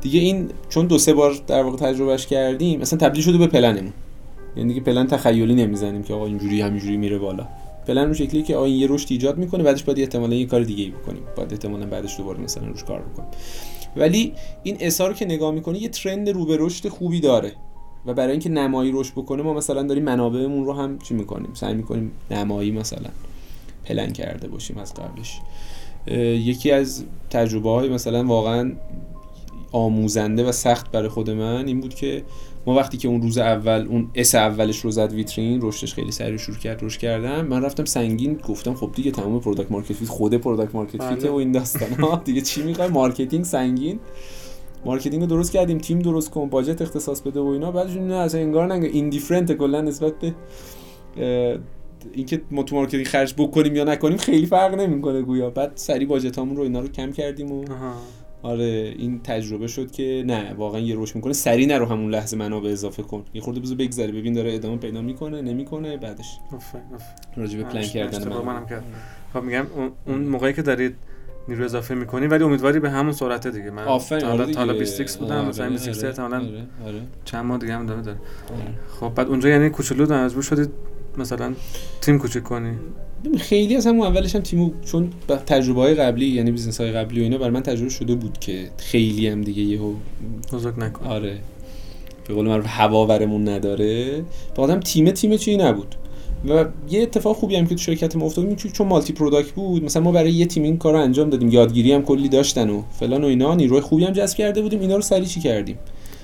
دیگه 0.00 0.20
این 0.20 0.48
چون 0.68 0.86
دو 0.86 0.98
سه 0.98 1.14
بار 1.14 1.40
در 1.46 1.62
واقع 1.62 1.76
تجربهش 1.76 2.26
کردیم 2.26 2.80
اصلا 2.80 2.98
تبدیل 2.98 3.22
شده 3.22 3.38
به 3.38 3.46
پلنمون. 3.46 3.92
یعنی 4.56 4.68
دیگه 4.68 4.80
پلن 4.80 5.06
تخیلی 5.06 5.54
نمی‌زنیم 5.54 6.02
که 6.02 6.14
آقا 6.14 6.26
اینجوری 6.26 6.60
همینجوری 6.60 6.96
میره 6.96 7.18
بالا. 7.18 7.48
پلن 7.86 8.08
رو 8.08 8.14
شکلی 8.14 8.42
که 8.42 8.56
آقا 8.56 8.64
این 8.64 8.76
یه 8.76 8.86
رشد 8.90 9.06
ایجاد 9.10 9.38
می‌کنه 9.38 9.62
بعدش 9.62 9.82
باید 9.82 10.00
احتمالاً 10.00 10.34
یه 10.34 10.46
کار 10.46 10.62
دیگه 10.62 10.84
ای 10.84 10.90
بکنیم. 10.90 11.22
بعد 11.36 11.52
احتمالاً 11.52 11.86
بعدش 11.86 12.16
دوباره 12.16 12.40
مثلا 12.40 12.66
روش 12.66 12.84
کار 12.84 13.00
بکنیم. 13.00 13.28
ولی 13.96 14.32
این 14.62 14.76
اسا 14.80 15.06
رو 15.06 15.14
که 15.14 15.24
نگاه 15.24 15.54
می‌کنی 15.54 15.78
یه 15.78 15.88
ترند 15.88 16.28
رو 16.28 16.46
به 16.46 16.56
رشد 16.60 16.88
خوبی 16.88 17.20
داره. 17.20 17.52
و 18.06 18.14
برای 18.14 18.30
اینکه 18.30 18.48
نمایی 18.48 18.92
رشد 18.94 19.12
بکنه 19.12 19.42
ما 19.42 19.54
مثلا 19.54 19.82
داریم 19.82 20.04
منابعمون 20.04 20.64
رو 20.64 20.72
هم 20.72 20.98
چی 20.98 21.14
می‌کنیم؟ 21.14 21.50
سعی 21.54 21.74
می‌کنیم 21.74 22.10
نمایی 22.30 22.70
مثلا 22.70 23.10
پلن 23.84 24.12
کرده 24.12 24.48
باشیم 24.48 24.78
از 24.78 24.94
قبلش. 24.94 25.40
یکی 26.46 26.70
از 26.70 27.04
تجربه 27.30 27.70
های 27.70 27.88
مثلا 27.88 28.24
واقعا 28.24 28.72
آموزنده 29.72 30.44
و 30.44 30.52
سخت 30.52 30.90
برای 30.90 31.08
خود 31.08 31.30
من 31.30 31.66
این 31.66 31.80
بود 31.80 31.94
که 31.94 32.22
ما 32.66 32.74
وقتی 32.74 32.96
که 32.96 33.08
اون 33.08 33.22
روز 33.22 33.38
اول 33.38 33.86
اون 33.90 34.10
S 34.14 34.34
اولش 34.34 34.78
رو 34.78 34.90
زد 34.90 35.12
ویترین 35.12 35.58
رشدش 35.62 35.94
خیلی 35.94 36.12
سریع 36.12 36.36
شروع 36.36 36.56
کرد 36.56 36.84
رشد 36.84 37.00
کردم. 37.00 37.46
من 37.46 37.62
رفتم 37.62 37.84
سنگین 37.84 38.34
گفتم 38.34 38.74
خب 38.74 38.90
دیگه 38.94 39.10
تمام 39.10 39.40
product 39.40 39.72
market 39.72 39.92
fit 39.92 40.08
خود 40.08 40.34
product 40.34 40.74
market 40.74 41.02
fit. 41.02 41.30
و 41.30 41.34
این 41.34 41.52
داستان 41.52 41.92
ها 41.92 42.22
دیگه 42.24 42.40
چی 42.40 42.62
می‌خوای؟ 42.62 42.88
marketing 42.88 43.44
سنگین. 43.44 44.00
marketing 44.84 45.20
رو 45.20 45.26
درست 45.26 45.52
کردیم 45.52 45.78
تیم 45.78 45.98
درست 45.98 46.30
کن 46.30 46.48
budget 46.48 46.82
اختصاص 46.82 47.20
بده 47.20 47.40
و 47.40 47.46
اینا 47.46 47.70
بعدش 47.72 47.92
نه 47.96 48.14
اصلا 48.14 48.40
انگار 48.40 48.66
نه 48.66 48.84
indifferent 48.86 49.52
کلا 49.52 49.80
نسبت 49.80 50.12
به 50.18 50.34
اینکه 52.12 52.40
ما 52.50 52.62
تو 52.62 52.76
marketing 52.76 53.06
خرج 53.06 53.34
بکنیم 53.38 53.76
یا 53.76 53.84
نکنیم 53.84 54.16
خیلی 54.16 54.46
فرق 54.46 54.74
نمی‌کنه 54.74 55.22
گویا 55.22 55.50
بعد 55.50 55.72
سری 55.74 56.06
budget 56.06 56.39
امون 56.39 56.56
رو 56.56 56.62
اینا 56.62 56.80
رو 56.80 56.88
کم 56.88 57.12
کردیم 57.12 57.52
و 57.52 57.64
آها. 57.72 57.92
آره 58.42 58.94
این 58.98 59.20
تجربه 59.24 59.66
شد 59.66 59.90
که 59.90 60.24
نه 60.26 60.54
واقعا 60.54 60.80
یه 60.80 60.94
رشد 60.98 61.16
می‌کنه 61.16 61.32
سری 61.32 61.66
نرو 61.66 61.86
همون 61.86 62.10
لحظه 62.10 62.36
منابع 62.36 62.70
اضافه 62.70 63.02
کن 63.02 63.24
یه 63.34 63.40
خورده 63.40 63.60
بذار 63.60 63.76
بگذره 63.76 64.12
ببین 64.12 64.32
داره 64.32 64.54
ادامه 64.54 64.76
پیدا 64.76 65.00
می‌کنه 65.02 65.42
نمی‌کنه 65.42 65.96
بعدش. 65.96 66.38
راجع 67.36 67.58
به 67.58 67.64
پلن 67.64 67.78
اشت- 67.80 67.92
کردن. 67.92 68.28
منم. 68.28 68.66
خب 69.34 69.42
میگم 69.42 69.66
اون, 69.76 69.90
اون 70.06 70.18
موقعی 70.18 70.52
که 70.52 70.62
دارید 70.62 70.94
نیرو 71.48 71.64
اضافه 71.64 71.94
می‌کنی 71.94 72.26
ولی 72.26 72.44
امیدواری 72.44 72.80
به 72.80 72.90
همون 72.90 73.12
سرعت 73.12 73.46
دیگه. 73.46 73.70
من 73.70 73.84
تا 73.84 73.98
حالا 74.10 74.28
آره 74.42 74.52
تا 74.52 74.58
حالا 74.60 74.72
دیگه. 74.72 74.84
26 74.84 75.16
بودم 75.16 75.34
آره، 75.34 75.48
مثلا 75.48 75.70
26 75.70 75.98
آره، 75.98 76.08
احتمالاً 76.08 76.36
آره، 76.36 76.66
آره، 76.86 77.00
چند 77.24 77.44
ماه 77.44 77.58
دیگه 77.58 77.74
هم 77.74 77.86
داره. 77.86 78.00
آره. 78.00 78.16
خب 79.00 79.14
بعد 79.14 79.28
اونجا 79.28 79.48
یعنی 79.48 79.70
کوچولو 79.70 80.14
مجبور 80.14 80.42
شدید 80.42 80.70
مثلا 81.18 81.54
تیم 82.00 82.18
کوچیک 82.18 82.42
کنی. 82.42 82.72
خیلی 83.38 83.76
از 83.76 83.86
همون 83.86 84.06
اولش 84.06 84.34
هم 84.34 84.40
تیمو 84.40 84.70
چون 84.84 85.10
با 85.28 85.36
تجربه 85.36 85.80
های 85.80 85.94
قبلی 85.94 86.26
یعنی 86.26 86.50
business 86.50 86.80
های 86.80 86.92
قبلی 86.92 87.20
و 87.20 87.22
اینا 87.22 87.38
بر 87.38 87.50
من 87.50 87.62
تجربه 87.62 87.90
شده 87.90 88.14
بود 88.14 88.38
که 88.38 88.70
خیلی 88.78 89.28
هم 89.28 89.40
دیگه 89.42 89.62
یهو 89.62 89.94
بزرگ 90.52 90.78
نکن. 90.80 91.06
آره. 91.06 91.38
به 92.28 92.34
قول 92.34 92.46
معروف 92.46 92.66
هوا 92.68 92.91
ورمون 92.91 93.48
نداره. 93.48 94.24
بعدم 94.56 94.80
تیم 94.80 95.10
تیم 95.10 95.36
چی 95.36 95.56
نبود. 95.56 95.94
و 96.48 96.64
یه 96.90 97.02
اتفاق 97.02 97.36
خوبی 97.36 97.56
هم 97.56 97.66
که 97.66 97.74
تو 97.74 97.80
شرکت 97.80 98.16
ما 98.16 98.26
افتاد 98.26 98.46
این 98.46 98.56
چون- 98.56 98.72
چون 98.72 98.86
multi 98.86 99.12
product 99.12 99.50
بود 99.50 99.84
مثلا 99.84 100.02
ما 100.02 100.12
برای 100.12 100.32
یه 100.32 100.46
تیم 100.46 100.62
این 100.62 100.76
کار 100.76 100.92
رو 100.92 101.00
انجام 101.00 101.30
دادیم 101.30 101.48
یادگیری 101.48 101.92
هم 101.92 102.02
کلی 102.02 102.28
داشتن 102.28 102.70
و 102.70 102.82
فلان 103.00 103.24
و 103.24 103.26
اینا 103.26 103.54
نیروی 103.54 103.80
خوبی 103.80 104.04
هم 104.04 104.12
جذب 104.12 104.36
کرده 104.36 104.62
بودیم 104.62 104.80
اینا 104.80 104.96
رو 104.96 105.02
سریع 105.02 105.24
چی 105.24 105.40
کردیم؟ 105.40 105.78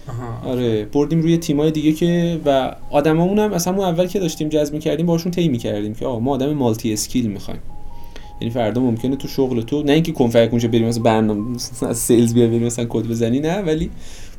آها. 0.09 0.53
آره 0.53 0.85
بردیم 0.85 1.21
روی 1.23 1.37
تیمای 1.37 1.71
دیگه 1.71 1.93
که 1.93 2.41
و 2.47 2.77
آدمامون 2.91 3.39
هم 3.39 3.53
از 3.53 3.67
همون 3.67 3.85
اول 3.85 4.07
که 4.07 4.19
داشتیم 4.19 4.49
جذب 4.49 4.79
کردیم 4.79 5.07
باشون 5.07 5.33
طی 5.33 5.49
می‌کردیم 5.49 5.95
که 5.95 6.07
آقا 6.07 6.19
ما 6.21 6.33
آدم 6.35 6.53
multi 6.53 6.93
skill 6.93 7.27
می‌خوایم. 7.27 7.61
یعنی 8.41 8.55
فردا 8.55 8.81
ممکنه 8.81 9.17
تو 9.17 9.29
شغل 9.29 9.61
تو 9.63 9.83
نه 9.83 9.93
اینکه 9.93 10.13
کن 10.13 10.51
فیکون 10.51 10.63
شه 10.63 10.69
بریم 10.69 10.87
مثلا 10.89 11.03
برنامه 11.03 11.51
مثلا 11.55 11.89
از 11.89 11.99
sales 11.99 12.35
بیا 12.35 12.47
بریم 12.47 12.63
مثلا 12.63 12.85
کد 12.89 13.07
بزنی 13.09 13.41
نه 13.41 13.59
ولی 13.59 13.91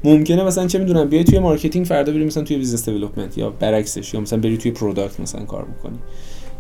ممکنه 0.06 0.44
مثلا 0.44 0.68
چه 0.68 0.80
می‌دونم 0.80 1.10
بیای 1.10 1.24
توی 1.24 1.40
marketing 1.40 1.86
فردا 1.86 2.12
بریم 2.14 2.28
مثلا 2.28 2.44
توی 2.44 2.58
business 2.58 2.90
development 2.90 3.38
یا 3.38 3.50
برعکسش 3.50 4.14
یا 4.14 4.20
مثلا 4.20 4.40
بری 4.40 4.58
توی 4.58 4.72
product 4.72 5.20
مثلا 5.20 5.46
کار 5.46 5.66
بکنی. 5.66 6.00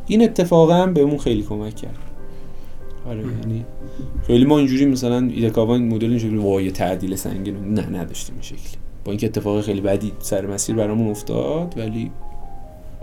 این 0.07 0.23
اتفاقا 0.23 0.73
هم 0.73 0.93
بهمون 0.93 1.17
خیلی 1.17 1.43
کمک 1.43 1.75
کرد. 1.75 1.97
آره. 3.07 3.19
یعنی 3.19 3.65
خیلی 4.27 4.45
ما 4.45 4.57
اینجوری 4.57 4.85
مثلا 4.85 5.17
ایدکاوا 5.17 5.75
این 5.75 5.87
مدل 5.93 6.09
اینجوری 6.09 6.37
وای 6.37 6.71
تعدیل 6.71 7.15
سنگین. 7.15 7.73
نه 7.73 7.89
نداشتیم 7.89 8.35
این 8.35 8.41
شکلی. 8.41 8.77
با 9.05 9.11
اینکه 9.11 9.27
اتفاق 9.27 9.61
خیلی 9.61 9.81
بدی 9.81 10.11
سر 10.19 10.45
مسیر 10.45 10.75
برامون 10.75 11.09
افتاد 11.09 11.77
ولی 11.77 12.11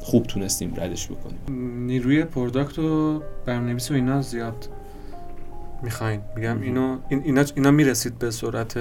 خوب 0.03 0.27
تونستیم 0.27 0.75
ردش 0.77 1.09
بکنیم. 1.09 1.39
نیروی 1.87 2.25
product 2.25 2.79
و 2.79 3.21
برنامه‌نویس 3.47 3.91
و 3.91 3.95
اینا 3.95 4.23
زیاد 4.23 4.69
می‌خواین. 5.83 6.21
میگم. 6.37 6.63
اینو 6.63 6.97
این 7.09 7.23
اینا 7.25 7.45
اینا 7.57 7.71
می‌رسید 7.71 8.19
به 8.19 8.31
سرعت 8.31 8.75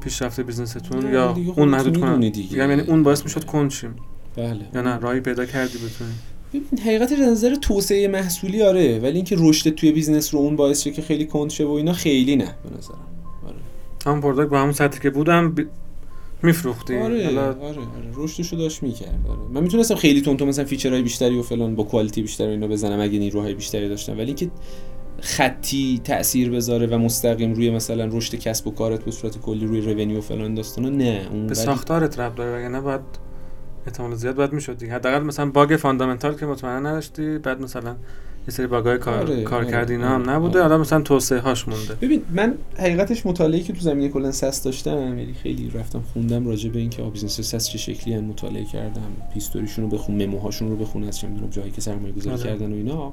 پیشرفت 0.00 0.40
business 0.40 0.92
تون 0.92 1.12
یا 1.12 1.32
دیگه 1.32 1.52
اون 1.56 1.68
محدود 1.68 2.00
کننده 2.00 2.20
دیگه. 2.20 2.56
یعنی 2.56 2.80
اون 2.80 3.02
باعث 3.02 3.22
می‌شد 3.24 3.44
کند 3.44 3.68
شیم 3.68 3.94
بله. 4.36 4.60
یا 4.74 4.82
نه؟ 4.82 4.98
راهی 4.98 5.20
پیدا 5.20 5.46
کردی 5.46 5.78
بتونی. 5.78 6.10
حقیقت 6.84 7.12
نظر 7.12 7.54
توسعه 7.54 8.08
محصولی 8.08 8.62
آره. 8.62 8.98
ولی 8.98 9.16
اینکه 9.16 9.36
رشد 9.38 9.70
توی 9.70 9.92
business 9.92 10.34
رو 10.34 10.40
اون 10.40 10.56
باعث 10.56 10.82
شه 10.82 10.90
که 10.90 11.02
خیلی 11.02 11.26
کند 11.26 11.50
شه 11.50 11.64
و 11.64 11.70
اینا 11.70 11.92
خیلی 11.92 12.36
نه 12.36 12.44
به 12.44 12.76
نظرم. 12.78 12.98
آره. 13.46 13.56
هم 14.06 14.20
product 14.20 14.50
با 14.50 14.60
همون 14.60 14.72
سطحی 14.72 15.00
که 15.00 15.10
بودم 15.10 15.52
بی... 15.52 15.66
میفروختی 16.42 16.96
آره 16.96 17.28
آره 17.28 17.40
آره. 17.40 17.78
رشدشو 18.14 18.56
داشت 18.56 18.82
می‌کرد 18.82 19.26
آره. 19.28 19.38
من 19.52 19.62
می‌تونستم 19.62 19.94
خیلی 19.94 20.20
تون 20.20 20.36
تو 20.36 20.46
مثلا 20.46 20.64
feature 20.64 20.94
های 20.94 21.02
بیشتری 21.02 21.38
و 21.38 21.42
فلان 21.42 21.74
با 21.74 21.84
quality 21.84 22.22
بیشتری 22.22 22.50
اینو 22.50 22.68
بزنم 22.68 23.00
اگه 23.00 23.18
نیروهای 23.18 23.54
بیشتری 23.54 23.88
داشتم 23.88 24.12
ولی 24.12 24.26
اینکه 24.26 24.50
خطی 25.24 26.00
تاثیر 26.04 26.50
بذاره 26.50 26.86
و 26.86 26.98
مستقیم 26.98 27.54
روی 27.54 27.70
مثلا 27.70 28.08
رشد 28.12 28.34
کسب 28.34 28.66
و 28.66 28.70
کارت 28.70 29.04
به 29.04 29.10
صورت 29.10 29.38
کلی 29.38 29.66
روی 29.66 29.80
revenue 29.80 30.18
و 30.18 30.20
فلان 30.20 30.54
داستانا 30.54 30.88
نه. 30.88 31.26
اون 31.30 31.46
به 31.46 31.54
ساختارت 31.54 32.18
ربط 32.18 32.34
داره 32.34 32.68
نه 32.68 32.80
باید 32.80 33.00
احتمال 33.86 34.14
زیاد 34.14 34.34
باید 34.34 34.52
می‌شد 34.52 34.78
دیگه. 34.78 34.92
حداقل 34.92 35.22
مثلا 35.22 35.50
bug 35.50 35.76
fundamental 35.76 36.34
که 36.34 36.46
مطمئنا 36.46 36.90
نداشتی 36.90 37.38
بعد 37.38 37.60
مثلا 37.60 37.96
یه 38.48 38.54
سری 38.54 38.66
bug 38.66 38.90
ای 38.90 38.98
کار, 38.98 39.14
آره، 39.14 39.42
کار 39.42 39.64
آره، 39.64 39.90
اینا 39.90 40.08
هم 40.08 40.22
آره، 40.22 40.30
نبوده 40.30 40.62
حالا 40.62 40.78
مثلا 40.78 41.00
توسعه 41.00 41.40
هاش 41.40 41.68
مونده. 41.68 41.94
ببین 41.94 42.22
من 42.30 42.54
حقیقتش 42.78 43.26
مطالعه 43.26 43.60
که 43.60 43.72
تو 43.72 43.80
زمینه 43.80 44.08
کلا 44.08 44.32
SaaS 44.32 44.62
داشتم 44.62 45.18
یعنی 45.18 45.34
خیلی 45.42 45.70
رفتم 45.74 46.02
خوندم 46.12 46.46
راجع 46.46 46.70
به 46.70 46.78
اینکه 46.78 47.02
business 47.02 47.40
SaaS 47.40 47.68
چه 47.68 47.78
شکلی 47.78 48.14
ان 48.14 48.24
مطالعه 48.24 48.64
کردم 48.64 49.02
history 49.34 49.66
شون 49.66 49.84
رو 49.84 49.90
بخون 49.90 50.26
memo 50.26 50.46
هاشون 50.46 50.70
رو 50.70 50.76
بخون 50.76 51.04
از 51.04 51.18
چه 51.18 51.28
می‌دونم 51.28 51.50
جایی 51.50 51.70
که 51.70 51.80
سرمایه 51.80 52.12
گذاری 52.12 52.42
کردن 52.42 52.72
و 52.72 52.74
اینا. 52.74 53.12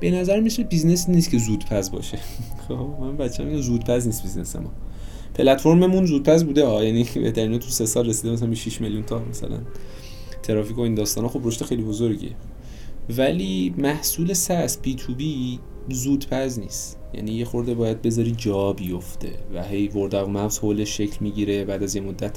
به 0.00 0.10
نظر 0.10 0.40
میشه 0.40 0.64
business 0.64 1.08
نیست 1.08 1.30
که 1.30 1.38
زودپز 1.38 1.90
باشه. 1.90 2.18
خب 2.68 2.88
من 3.00 3.16
بچه‌هام 3.16 3.46
میگم 3.46 3.60
زودپز 3.60 4.06
نیست 4.06 4.22
business 4.22 4.56
ما. 4.56 4.70
پلتفرممون 5.34 6.06
زودپز 6.06 6.44
بوده 6.44 6.66
ها 6.66 6.84
یعنی 6.84 7.06
بهترینو 7.14 7.58
تو 7.58 7.68
سه 7.68 7.86
سال 7.86 8.08
رسیده 8.08 8.32
مثلا 8.32 8.54
6 8.54 8.80
میلیون 8.80 9.02
تا 9.02 9.22
مثلا 9.30 9.58
ترافیک 10.42 10.78
و 10.78 10.80
این 10.80 10.94
داستانا. 10.94 11.28
خب 11.28 11.40
رشد 11.44 11.64
خیلی 11.64 11.82
بزرگیه. 11.82 12.30
ولی 13.18 13.74
محصول 13.78 14.32
SaaS 14.32 14.78
B2B 14.78 15.58
زودپز 15.88 16.58
نیست. 16.58 16.98
یعنی 17.14 17.32
یه 17.32 17.44
خورده 17.44 17.74
باید 17.74 18.02
بذاری 18.02 18.34
جا 18.36 18.72
بیفته 18.72 19.28
و 19.54 19.62
هی 19.62 19.88
word 19.88 20.16
of 20.16 20.28
mouth 20.28 20.58
حولش 20.58 20.96
شکل 20.96 21.16
می‌گیره. 21.20 21.64
بعد 21.64 21.82
از 21.82 21.96
یه 21.96 22.02
مدت 22.02 22.36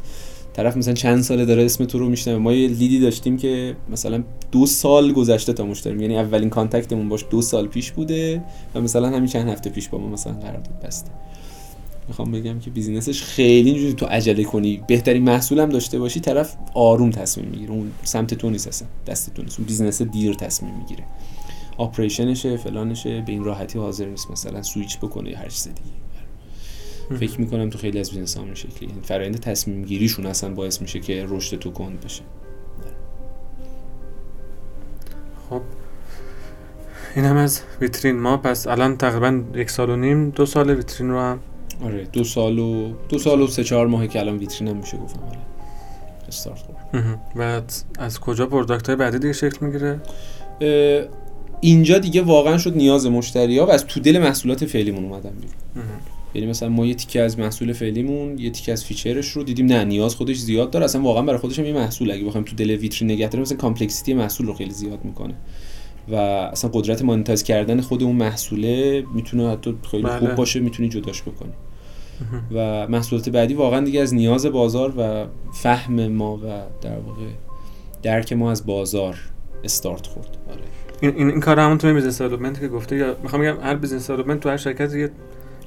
طرف 0.53 0.77
مثلا 0.77 0.93
چند 0.93 1.21
ساله 1.21 1.45
داره 1.45 1.65
اسم 1.65 1.85
تو 1.85 1.99
رو 1.99 2.09
میشنوه. 2.09 2.37
ما 2.37 2.53
یه 2.53 2.67
lead 2.67 2.93
ی 2.93 2.99
داشتیم 2.99 3.37
که 3.37 3.75
مثلا 3.89 4.23
دو 4.51 4.65
سال 4.65 5.11
گذشته 5.11 5.53
تا 5.53 5.65
مشتری 5.65 6.01
یعنی 6.01 6.17
اولین 6.17 6.49
contact 6.49 6.91
مون 6.91 7.09
باش 7.09 7.25
دو 7.29 7.41
سال 7.41 7.67
پیش 7.67 7.91
بوده 7.91 8.43
و 8.75 8.81
مثلا 8.81 9.07
همین 9.07 9.25
چند 9.25 9.49
هفته 9.49 9.69
پیش 9.69 9.89
با 9.89 9.97
ما 9.97 10.07
مثلا 10.09 10.33
قرار 10.33 10.63
بسته. 10.83 11.11
می‌خوام 12.09 12.31
بگم 12.31 12.59
که 12.59 12.69
business 12.69 13.13
ش 13.13 13.23
خیلی 13.23 13.69
اینجوری 13.69 13.93
تو 13.93 14.05
عجله 14.05 14.43
کنی. 14.43 14.83
بهترین 14.87 15.23
محصول 15.23 15.59
هم 15.59 15.69
داشته 15.69 15.99
باشی 15.99 16.19
طرف 16.19 16.55
آروم 16.73 17.09
تصمیم 17.09 17.47
می‌گیره. 17.47 17.71
اون 17.71 17.91
سمت 18.03 18.33
تو 18.33 18.49
نیست 18.49 18.67
اصلا 18.67 18.87
دست 19.07 19.33
تو 19.33 19.41
نیست. 19.41 19.59
اون 19.59 19.67
business 19.67 20.01
دیر 20.01 20.33
تصمیم 20.33 20.75
می‌گیره. 20.75 21.03
operation 21.77 22.37
شه 22.37 22.57
فلانشه 22.57 23.21
به 23.21 23.31
این 23.31 23.43
راحتی 23.43 23.79
حاضر 23.79 24.05
نیست 24.05 24.31
مثلا 24.31 24.63
سویچ 24.63 24.97
بکنه 24.97 25.29
یا 25.29 25.37
هر 25.37 25.47
چیز 25.47 25.63
دیگه. 25.63 27.19
فکر 27.19 27.41
می‌کنم 27.41 27.69
تو 27.69 27.77
خیلی 27.77 27.99
از 27.99 28.09
business 28.09 28.37
ها 28.37 28.43
این 28.43 28.53
شکلی. 28.53 28.89
فرآیند 29.03 29.39
تصمیم 29.39 29.85
گیریشون 29.85 30.25
اصلا 30.25 30.53
باعث 30.53 30.81
میشه 30.81 30.99
که 30.99 31.25
رشد 31.29 31.59
تو 31.59 31.71
کند 31.71 32.01
بشه. 32.01 32.21
خب. 35.49 35.61
این 37.15 37.25
هم 37.25 37.37
از 37.37 37.61
ویترین 37.81 38.19
ما. 38.19 38.37
پس 38.37 38.67
الان 38.67 38.97
تقریبا 38.97 39.43
یک 39.55 39.69
سال 39.69 39.89
و 39.89 39.95
نیم 39.95 40.29
دو 40.29 40.45
سال 40.45 40.69
ویترین 40.69 41.09
رو 41.09 41.19
هم 41.19 41.39
آره 41.83 42.07
دو 42.13 42.23
سال 42.23 42.59
و 42.59 42.93
دو 43.09 43.17
سال 43.17 43.41
و 43.41 43.47
سه 43.47 43.63
چهار 43.63 43.87
ماهه 43.87 44.07
که 44.07 44.19
الان 44.19 44.37
ویترین 44.37 44.67
هم 44.67 44.77
میشه 44.77 44.97
گفتم 44.97 45.23
آره. 45.23 45.39
استارت 46.27 46.63
و 47.35 47.61
از 47.99 48.19
کجا 48.19 48.45
product 48.45 48.87
های 48.87 48.95
بعدی 48.95 49.19
دیگه 49.19 49.33
شکل 49.33 49.65
می‌گیره؟ 49.65 50.01
اینجا 51.61 51.97
دیگه 51.97 52.21
واقعا 52.21 52.57
شد 52.57 52.75
نیاز 52.77 53.07
مشتری 53.07 53.59
ها 53.59 53.65
و 53.65 53.71
از 53.71 53.85
تو 53.85 53.99
دل 53.99 54.19
محصولات 54.19 54.65
فعلیمون 54.65 55.03
اومدن 55.03 55.31
بیرون. 55.31 55.85
یعنی 56.33 56.47
مثلا 56.47 56.69
ما 56.69 56.85
یه 56.85 56.93
تیکه 56.93 57.21
از 57.21 57.39
محصول 57.39 57.73
فعلیمون 57.73 58.39
یه 58.39 58.49
تیکه 58.49 58.71
از 58.71 58.85
feature 58.85 59.18
ش 59.18 59.27
رو 59.27 59.43
دیدیم 59.43 59.65
نه 59.65 59.83
نیاز 59.83 60.15
خودش 60.15 60.37
زیاد 60.37 60.71
داره. 60.71 60.85
اصلا 60.85 61.01
واقعا 61.01 61.23
برای 61.23 61.39
خودش 61.39 61.59
هم 61.59 61.65
یه 61.65 61.73
محصول. 61.73 62.11
اگه 62.11 62.25
بخوایم 62.25 62.45
تو 62.45 62.55
دل 62.55 62.69
ویترین 62.69 63.11
نگه 63.11 63.27
داریم 63.27 63.41
مثلا 63.41 63.57
complexity 63.57 64.13
محصول 64.13 64.47
رو 64.47 64.53
خیلی 64.53 64.71
زیاد 64.71 65.05
می‌کنه. 65.05 65.33
و 66.11 66.15
اصلا 66.15 66.71
قدرت 66.73 67.01
monetize 67.01 67.43
کردن 67.43 67.81
خود 67.81 68.03
اون 68.03 68.15
محصوله 68.15 69.03
می‌تونه 69.13 69.51
حتی 69.51 69.75
خیلی 69.91 70.03
بله. 70.03 70.19
خوب 70.19 70.35
باشه 70.35 70.59
می‌تونی 70.59 70.89
جداش 70.89 71.21
بکنی. 71.21 71.51
و 72.51 72.87
محصولات 72.87 73.29
بعدی 73.29 73.53
واقعا 73.53 73.79
دیگه 73.79 74.01
از 74.01 74.13
نیاز 74.13 74.45
بازار 74.45 74.93
و 74.97 75.25
فهم 75.53 76.07
ما 76.07 76.37
و 76.37 76.41
در 76.81 76.99
واقع 76.99 77.25
درک 78.03 78.33
ما 78.33 78.51
از 78.51 78.65
بازار 78.65 79.17
استارت 79.63 80.07
خورد. 80.07 80.37
آره. 80.49 80.59
این 81.01 81.15
این, 81.15 81.29
این 81.29 81.39
کار 81.39 81.59
همون 81.59 81.77
تو 81.77 81.93
business 81.93 82.21
development 82.21 82.59
که 82.59 82.67
گفته 82.67 82.95
یا 82.95 83.15
می‌خوام 83.23 83.41
بگم 83.41 83.57
هر 83.61 83.75
business 83.75 84.11
development 84.11 84.39
تو 84.39 84.49
هر 84.49 84.57
شرکت 84.57 84.93
یه 84.93 85.11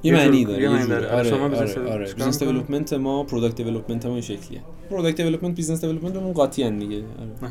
یه 0.03 0.13
معنی 0.13 0.45
داره 0.45 0.63
یه 0.63 0.69
معنی 0.69 0.87
داره. 0.87 1.09
آره 1.09 1.31
شما 1.31 1.45
آره, 1.45 1.91
آره. 1.91 2.15
business 2.15 2.43
development 2.43 2.93
ما 2.93 3.25
product 3.25 3.57
development 3.57 4.07
ما 4.07 4.13
این 4.13 4.21
شکلیه. 4.21 4.61
product 4.93 5.17
development 5.17 5.55
business 5.55 5.81
development 5.81 6.17
اون 6.17 6.33
قاطی 6.33 6.65
ان 6.65 6.79
دیگه. 6.79 6.97
آره. 6.97 7.51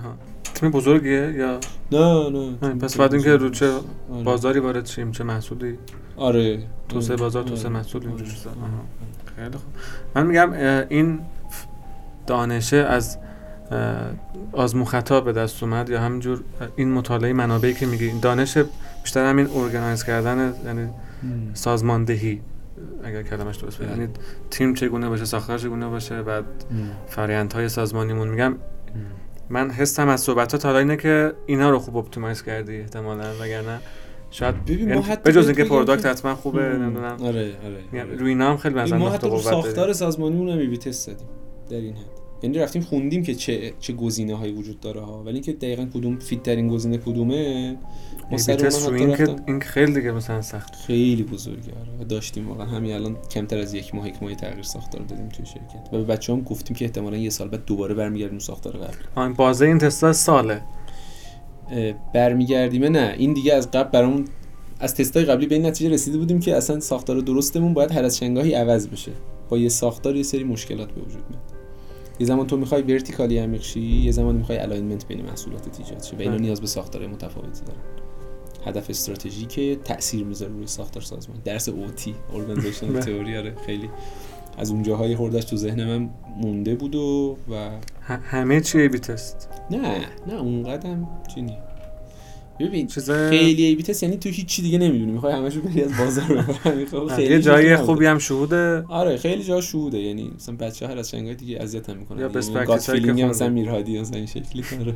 تیم 0.53 0.71
بزرگیه 0.71 1.33
یا؟ 1.37 1.59
نه 1.91 2.29
نه. 2.29 2.75
پس 2.75 2.97
بعد 2.97 3.13
اینکه 3.13 3.35
رو 3.35 3.49
چه 3.49 3.71
آره. 3.71 4.23
بازاری 4.23 4.59
وارد 4.59 4.85
شیم 4.85 5.11
چه 5.11 5.23
محصولی؟ 5.23 5.77
آره. 6.17 6.63
توسعه 6.89 7.17
بازار 7.17 7.43
توسعه 7.43 7.69
محصول 7.69 8.07
اینجوری 8.07 8.31
خیلی 9.35 9.49
خوب. 9.51 9.61
من 10.15 10.27
میگم 10.27 10.53
این 10.89 11.19
دانشه 12.27 12.77
از 12.77 13.17
آزمون 14.51 14.85
خطا 14.85 15.21
به 15.21 15.31
دست 15.33 15.63
اومد 15.63 15.89
یا 15.89 16.01
همینجور 16.01 16.43
این 16.75 16.91
مطالعه 16.91 17.33
منابعی 17.33 17.73
که 17.73 17.85
میگی 17.85 18.11
دانش 18.21 18.57
بیشتر 19.03 19.29
همین 19.29 19.47
organize 19.55 20.03
کردن 20.03 20.53
یعنی 20.65 20.87
سازماندهی. 21.53 22.41
اگر 23.03 23.23
کلمش 23.23 23.57
درست 23.57 23.81
بگم 23.81 23.89
یعنی 23.89 24.07
تیم 24.49 24.73
چگونه 24.73 25.09
باشه 25.09 25.25
ساختار 25.25 25.57
چگونه 25.57 25.87
باشه 25.87 26.21
بعد 26.21 26.45
های 27.53 27.69
سازمانیمون 27.69 28.27
میگم. 28.27 28.55
من 29.49 29.69
حسم 29.69 30.07
از 30.07 30.21
صحبت 30.21 30.51
هات 30.51 30.77
اینه 30.77 30.97
که 30.97 31.33
اینا 31.45 31.69
رو 31.69 31.79
خوب 31.79 31.97
optimize 31.97 32.43
کردی 32.43 32.77
احتمالاً 32.77 33.33
وگرنه 33.41 33.79
شاید 34.31 34.65
ببین 34.65 34.85
ما 34.85 34.89
یعنی 34.89 35.01
حتی 35.01 35.21
به 35.23 35.31
جز 35.31 35.47
اینکه 35.47 35.63
product 35.63 36.05
حتما 36.05 36.35
خوبه 36.35 36.61
نمی‌دونم. 36.61 37.17
آره 37.23 37.55
آره, 37.65 38.03
آره. 38.03 38.15
روی 38.15 38.29
اینا 38.29 38.49
هم 38.49 38.57
خیلی 38.57 38.75
مثلا 38.75 38.97
ما 38.97 39.09
حتی 39.09 39.39
ساختار 39.39 39.93
سازمانیمون 39.93 40.49
هم 40.49 40.69
بی 40.69 40.77
تست 40.77 41.11
زدیم 41.11 41.27
در 41.69 41.77
این 41.77 41.93
حد. 41.93 42.30
یعنی 42.43 42.57
رفتیم 42.57 42.81
خوندیم 42.81 43.23
که 43.23 43.35
چه 43.35 43.73
چه 43.79 43.93
گزینه 43.93 44.35
هایی 44.35 44.53
وجود 44.53 44.79
داره 44.79 45.01
ها. 45.01 45.23
ولی 45.23 45.33
اینکه 45.33 45.53
دقیقا 45.53 45.87
کدوم 45.93 46.19
fit 46.19 46.43
ترین 46.43 46.67
گزینه 46.67 46.97
کدومه 46.97 47.75
ما 48.31 48.37
سر 48.37 48.93
این 48.93 49.15
که 49.15 49.35
این 49.47 49.59
خیلی 49.59 49.93
دیگه 49.93 50.11
مثلا 50.11 50.41
سخت. 50.41 50.75
خیلی 50.75 51.23
بزرگه 51.23 51.71
آره. 51.97 52.05
داشتیم 52.05 52.47
واقعا. 52.47 52.65
همین 52.65 52.93
الان 52.93 53.15
کمتر 53.31 53.57
از 53.57 53.73
یک 53.73 53.95
ماه 53.95 54.07
یک 54.07 54.23
ماه 54.23 54.35
تغییر 54.35 54.63
ساختار 54.63 55.01
دادیم 55.01 55.29
توی 55.29 55.45
شرکت. 55.45 55.93
و 55.93 55.97
به 55.97 56.03
بچه‌ام 56.03 56.41
گفتیم 56.41 56.75
که 56.75 56.85
احتمالا 56.85 57.17
یه 57.17 57.29
سال 57.29 57.47
بعد 57.47 57.65
دوباره 57.65 57.93
برمیگردیم 57.93 58.39
ساختار 58.39 58.77
قبل. 58.77 59.21
این 59.21 59.33
بازه 59.33 59.65
این 59.65 59.77
تستا 59.77 60.13
ساله. 60.13 60.61
برمیگردیم. 62.13 62.83
نه 62.83 63.15
این 63.17 63.33
دیگه 63.33 63.53
از 63.53 63.71
قبل 63.71 63.89
برامون 63.89 64.25
از 64.79 64.95
تستای 64.95 65.25
قبلی 65.25 65.47
به 65.47 65.55
این 65.55 65.65
نتیجه 65.65 65.89
رسیده 65.89 66.17
بودیم 66.17 66.39
که 66.39 66.55
اصلا 66.55 66.79
ساختار 66.79 67.19
درستمون 67.19 67.73
باید 67.73 67.91
هر 67.91 68.03
از 68.03 68.17
چند 68.17 68.38
گاهی 68.38 68.53
عوض 68.53 68.87
بشه. 68.87 69.11
با 69.49 69.57
یه 69.57 69.69
ساختار 69.69 70.15
یه 70.15 70.23
سری 70.23 70.43
مشکلات 70.43 70.91
به 70.91 71.01
وجود 71.01 71.23
میاد. 71.29 71.60
یه 72.21 72.27
زمان 72.27 72.47
تو 72.47 72.57
می‌خوای 72.57 72.81
vertically 72.81 73.37
عمیق 73.37 73.61
شی 73.61 73.81
یه 73.81 74.11
زمان 74.11 74.35
می‌خوای 74.35 74.57
alignment 74.57 75.07
بین 75.07 75.25
محصولات 75.25 75.79
ایجاد 75.79 76.03
شه 76.03 76.17
و 76.17 76.21
اینا 76.21 76.37
نیاز 76.37 76.61
به 76.61 76.67
ساختار 76.67 77.07
متفاوتی 77.07 77.65
دارن. 77.65 77.79
هدف 78.65 78.89
استراتژیک 78.89 79.83
تاثیر 79.83 80.23
می‌ذاره 80.25 80.51
روی 80.51 80.67
ساختار 80.67 81.03
سازمان. 81.03 81.37
درس 81.45 81.69
OT 81.69 82.15
organizational 82.33 82.99
theory 82.99 83.37
آره 83.37 83.55
خیلی. 83.65 83.89
از 84.57 84.71
اون 84.71 84.83
جاهای 84.83 85.15
خوردش 85.15 85.45
تو 85.45 85.57
ذهن 85.57 85.83
من 85.97 86.09
مونده 86.37 86.75
بود 86.75 86.95
و 86.95 87.37
و 87.49 87.69
همه 88.07 88.61
چی 88.61 88.79
ای 88.79 88.87
بی 88.87 88.99
تست 88.99 89.49
نه 89.71 89.95
نه 90.27 90.33
اون 90.41 90.63
قدم 90.63 91.07
چی 91.35 91.41
ببین 92.67 92.87
چیزا 92.87 93.29
خیلی 93.29 93.63
ای 93.63 93.75
بی 93.75 93.83
تست 93.83 94.03
یعنی 94.03 94.17
تو 94.17 94.29
هیچ 94.29 94.45
چی 94.45 94.61
دیگه 94.61 94.77
نمی‌دونی. 94.77 95.11
می‌خوای 95.11 95.33
همشو 95.33 95.61
بری 95.61 95.83
از 95.83 95.97
بازار 95.97 96.41
خیلی 97.15 97.41
جای 97.41 97.75
خوبی 97.75 98.05
هم 98.05 98.17
شهوده 98.17 98.83
آره 98.89 99.17
خیلی 99.17 99.43
جا 99.43 99.61
شهوده 99.61 99.99
یعنی 99.99 100.31
مثلا 100.35 100.55
بچه 100.55 100.87
هر 100.87 100.97
از 100.97 101.09
شنگای 101.09 101.35
دیگه 101.35 101.57
اذیت 101.61 101.89
هم 101.89 101.97
می‌کنن. 101.97 102.19
یا 102.19 102.29
بس 102.29 102.49
یعنی 102.89 103.23
مثلا 103.23 103.49
میرهادی 103.49 104.01
مثلا 104.01 104.17
این 104.17 104.25
شکلی. 104.25 104.63
آره. 104.81 104.95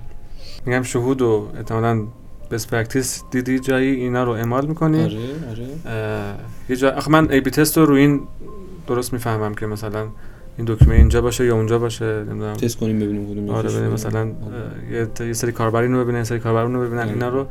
میگم 0.65 0.83
شهود 0.83 1.21
و 1.21 1.47
احتمالاً 1.57 2.07
بس 2.51 2.67
پرکتیس 2.67 3.23
دیدی 3.31 3.59
جایی 3.59 3.95
اینا 3.95 4.23
رو 4.23 4.31
اعمال 4.31 4.67
می‌کنی. 4.67 5.03
آره 5.03 5.17
آره. 5.49 5.67
یه 6.69 6.75
جا 6.75 6.91
آخه 6.91 7.11
من 7.11 7.31
ای 7.31 7.41
بی 7.41 7.49
تست 7.49 7.77
رو 7.77 7.85
روی 7.85 8.01
این 8.01 8.21
درست 8.87 9.13
می‌فهمم 9.13 9.55
که 9.55 9.65
مثلا 9.65 10.07
این 10.57 10.67
دکمه 10.67 10.95
اینجا 10.95 11.21
باشه 11.21 11.45
یا 11.45 11.55
اونجا 11.55 11.79
باشه 11.79 12.05
نمی‌دونم. 12.05 12.53
تست 12.53 12.77
کنیم 12.77 12.99
ببینیم 12.99 13.31
کدوم 13.31 13.49
آره 13.49 13.69
ببینیم 13.69 13.89
مثلا 13.89 14.19
آره. 14.19 15.27
یه 15.27 15.33
سری 15.33 15.51
کاربری 15.51 15.87
رو 15.87 16.03
ببینن 16.03 16.23
سری 16.23 16.39
کاربر 16.39 16.63
رو 16.63 16.81
ببینن 16.81 17.09
اینا 17.09 17.29
رو 17.29 17.45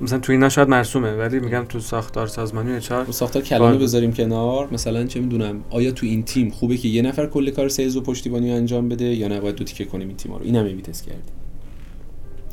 مثلا 0.00 0.18
تو 0.18 0.32
اینا 0.32 0.48
شاید 0.48 0.68
مرسومه 0.68 1.16
ولی 1.16 1.40
میگم 1.40 1.64
تو 1.68 1.80
ساختار 1.80 2.26
سازمانی 2.26 2.72
اچ 2.72 2.92
ار 2.92 3.06
ساختار 3.10 3.42
کلمه 3.42 3.78
بذاریم 3.78 4.12
کنار. 4.12 4.68
مثلا 4.72 5.04
چه 5.04 5.20
می‌دونم 5.20 5.60
آیا 5.70 5.90
تو 5.90 6.06
این 6.06 6.22
تیم 6.22 6.50
خوبه 6.50 6.76
که 6.76 6.88
یه 6.88 7.02
نفر 7.02 7.26
کل 7.26 7.50
کار 7.50 7.68
سیلز 7.68 7.96
و 7.96 8.00
پشتیبانی 8.00 8.50
انجام 8.50 8.88
بده 8.88 9.04
یا 9.04 9.28
نباید 9.28 9.54
دو 9.54 9.64
تیکه 9.64 9.84
کنیم 9.84 10.08
این 10.08 10.16
تیم 10.16 10.32
رو. 10.32 10.40
اینم 10.42 10.64
ای 10.64 10.82
تست 10.82 11.04
کردیم. 11.04 11.22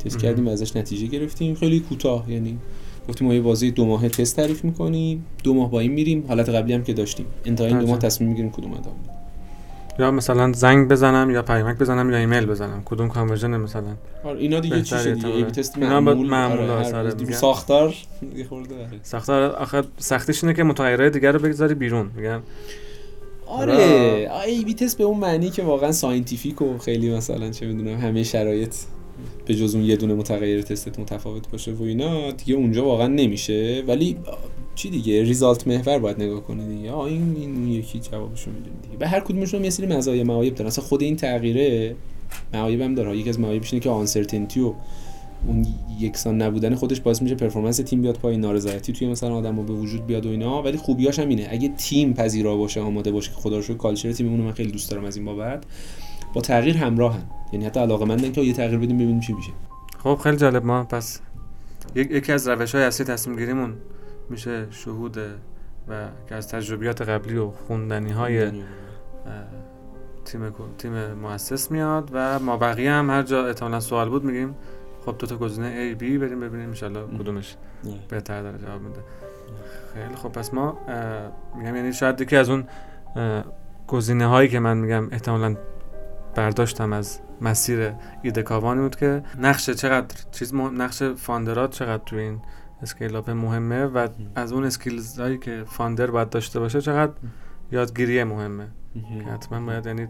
تست 0.04 0.18
کردیم 0.18 0.48
و 0.48 0.50
ازش 0.50 0.76
نتیجه 0.76 1.06
گرفتیم. 1.06 1.54
خیلی 1.54 1.80
کوتاه 1.80 2.32
یعنی 2.32 2.58
گفتیم 3.08 3.28
ما 3.28 3.34
یه 3.34 3.40
بازی 3.40 3.70
دو 3.70 3.86
ماه 3.86 4.08
تست 4.08 4.36
تعریف 4.36 4.64
می‌کنیم؟ 4.64 5.24
دو 5.44 5.54
ماه 5.54 5.70
با 5.70 5.80
این 5.80 5.92
میریم. 5.92 6.24
حالت 6.28 6.48
قبلی 6.48 6.72
هم 6.72 6.82
که 6.82 6.92
داشتیم. 6.92 7.26
انتهای 7.44 7.74
دو 7.74 7.86
ماه 7.86 7.98
تصمیم 7.98 8.30
می‌گیریم 8.30 8.50
کدوم 8.50 8.72
ادامه 8.72 8.96
یا 9.98 10.10
مثلا 10.10 10.52
زنگ 10.52 10.88
بزنم 10.88 11.30
یا 11.30 11.42
پیامک 11.42 11.78
بزنم 11.78 12.10
یا 12.10 12.16
ایمیل 12.16 12.46
بزنم. 12.46 12.82
کدوم 12.84 13.08
conversion 13.08 13.56
مثلا 13.56 13.96
آره 14.24 14.38
اینا 14.38 14.60
دیگه 14.60 14.82
چیشه 14.82 15.14
دیگه 15.14 15.28
A/B 15.28 15.44
test 15.44 15.78
اینا 15.78 16.00
معمول 16.00 16.26
معمول 16.26 16.70
آره،. 16.70 17.32
ساختار 17.32 17.94
یه 18.36 18.44
خورده. 18.44 18.74
ساختار 19.02 19.42
آخه 19.42 19.82
سختیش 19.98 20.44
اینه 20.44 20.56
که 20.56 20.62
متغیرهای 20.62 21.10
دیگر 21.10 21.32
رو 21.32 21.38
بگذاری 21.38 21.74
بیرون 21.74 22.10
میگن. 22.16 22.42
آره 23.46 24.30
A/B 24.46 24.74
test 24.74 24.98
به 24.98 25.04
اون 25.04 25.18
معنی 25.18 25.50
که 25.50 25.62
واقعا 25.62 25.92
scientific 25.92 26.62
و 26.62 26.78
خیلی 26.78 27.16
مثلا 27.16 27.50
چه 27.50 27.66
می‌دونم 27.66 27.98
همه 27.98 28.22
شرایط 28.22 28.74
به 29.46 29.54
جز 29.54 29.74
اون 29.74 29.84
یه 29.84 29.96
دونه 29.96 30.14
متغیر 30.14 30.62
تستت 30.62 30.98
متفاوت 30.98 31.50
باشه 31.50 31.72
و 31.72 31.82
اینا 31.82 32.30
دیگه 32.30 32.54
اونجا 32.54 32.84
واقعا 32.84 33.06
نمیشه. 33.06 33.84
ولی 33.86 34.16
چی 34.76 34.90
دیگه؟ 34.90 35.22
result 35.22 35.66
محور 35.66 35.98
باید 35.98 36.22
نگاه 36.22 36.40
کنی 36.40 36.76
دیگه. 36.76 36.90
آه 36.92 37.04
این 37.04 37.36
این 37.36 37.68
یکی 37.68 38.00
جوابشو 38.00 38.50
می‌دونی 38.50 38.76
دیگه. 38.82 38.96
به 38.96 39.08
هر 39.08 39.20
کدومشون 39.20 39.64
یه 39.64 39.70
سری 39.70 39.86
مزایا 39.86 40.24
معایب 40.24 40.54
دارن. 40.54 40.66
اصلا 40.68 40.84
خود 40.84 41.02
این 41.02 41.16
تغییره 41.16 41.96
معایب 42.54 42.80
هم 42.80 42.94
داره. 42.94 43.16
یکی 43.16 43.28
از 43.28 43.40
معایبش 43.40 43.72
اینه 43.72 43.82
که 43.82 43.90
آنسرتینتی 43.90 44.60
و 44.60 44.74
اون 45.46 45.66
یکسان 46.00 46.42
نبودن 46.42 46.74
خودش 46.74 47.00
باعث 47.00 47.22
میشه 47.22 47.34
پرفورمنس 47.34 47.76
تیم 47.76 48.02
بیاد 48.02 48.18
پایین 48.18 48.40
نارضایتی 48.40 48.92
توی 48.92 49.08
مثلا 49.08 49.34
آدمو 49.34 49.62
به 49.62 49.72
وجود 49.72 50.06
بیاد 50.06 50.26
و 50.26 50.28
اینا. 50.28 50.62
ولی 50.62 50.76
خوبیاش 50.76 51.18
هم 51.18 51.28
اینه. 51.28 51.48
اگه 51.50 51.68
تیم 51.68 52.14
پذیرا 52.14 52.56
باشه 52.56 52.80
آماده 52.80 53.12
باشه 53.12 53.30
که 53.30 53.36
خدا 53.36 53.58
رو 53.58 53.74
کالچر 53.74 54.12
تیم 54.12 54.28
اونو 54.28 54.42
من 54.42 54.52
خیلی 54.52 54.72
دوست 54.72 54.90
دارم 54.90 55.04
از 55.04 55.16
این 55.16 55.24
بابت 55.24 55.64
با 56.34 56.40
تغییر 56.40 56.76
همراهن. 56.76 57.22
یعنی 57.52 57.64
حتی 57.66 57.80
علاقه 57.80 58.04
مندن 58.04 58.32
که 58.32 58.40
یه 58.40 58.52
تغییر 58.52 58.78
بدیم 58.78 58.96
ببینیم 58.96 59.20
چی 59.20 59.32
میشه. 59.32 59.50
خب 60.02 60.18
خیلی 60.22 60.36
جالب. 60.36 60.64
ما 60.64 60.84
پس 60.84 61.20
یک- 61.94 62.10
یکی 62.10 62.32
از 62.32 62.48
روش 62.48 62.74
های 62.74 62.84
اصلی 62.84 63.06
تصمیم 63.06 63.36
گیریمون 63.36 63.74
میشه 64.30 64.66
شهود 64.70 65.16
و 65.88 65.92
که 66.28 66.34
از 66.34 66.48
تجربیات 66.48 67.02
قبلی 67.02 67.36
و 67.36 67.50
خوندنی 67.50 68.12
های 68.12 68.50
تیم 70.24 70.54
تیم 70.78 71.12
مؤسس 71.12 71.70
میاد 71.70 72.10
و 72.12 72.38
ما 72.38 72.56
بقیه 72.56 72.92
هم 72.92 73.10
هر 73.10 73.22
جا 73.22 73.46
احتمالا 73.46 73.80
سوال 73.80 74.08
بود 74.08 74.24
میگیم 74.24 74.54
خب 75.06 75.18
دو 75.18 75.26
تا 75.26 75.36
گزینه 75.36 75.94
A 75.94 75.98
B 75.98 76.02
بریم 76.02 76.40
ببینیم 76.40 76.74
ان. 76.82 77.18
کدومش. 77.18 77.56
بهتر 78.08 78.42
داره 78.42 78.58
جواب 78.58 78.82
میده 78.82 79.00
خیلی 79.94 80.14
خب 80.14 80.28
پس 80.28 80.54
ما 80.54 80.78
میگم 81.56 81.76
یعنی 81.76 81.92
شاید 81.92 82.20
یکی 82.20 82.36
از 82.36 82.50
اون 82.50 82.64
گزینه 83.86 84.26
هایی 84.26 84.48
که 84.48 84.60
من 84.60 84.76
میگم 84.76 85.08
احتمالا 85.12 85.56
برداشتم 86.34 86.92
از 86.92 87.20
مسیر 87.40 87.92
ایده 88.22 88.42
کاوانی 88.42 88.80
بود 88.80 88.96
که 88.96 89.22
نقش 89.38 89.70
چقدر 89.70 90.16
چیز 90.32 90.54
مهم 90.54 90.82
نقش 90.82 91.02
founder 91.02 91.62
ات 91.62 91.70
چقدر 91.70 92.02
تو 92.06 92.16
این 92.16 92.40
scale 92.82 93.16
up 93.16 93.30
مهمه 93.30 93.84
و 93.84 94.08
از 94.34 94.52
اون 94.52 94.64
skills 94.64 95.20
هایی 95.20 95.38
که 95.38 95.64
founder 95.66 96.10
باید 96.10 96.30
داشته 96.30 96.60
باشه 96.60 96.80
چقدر 96.80 97.12
یادگیری 97.72 98.24
مهمه. 98.24 98.66
که 98.94 99.30
حتما 99.30 99.66
باید 99.66 99.86
یعنی 99.86 100.08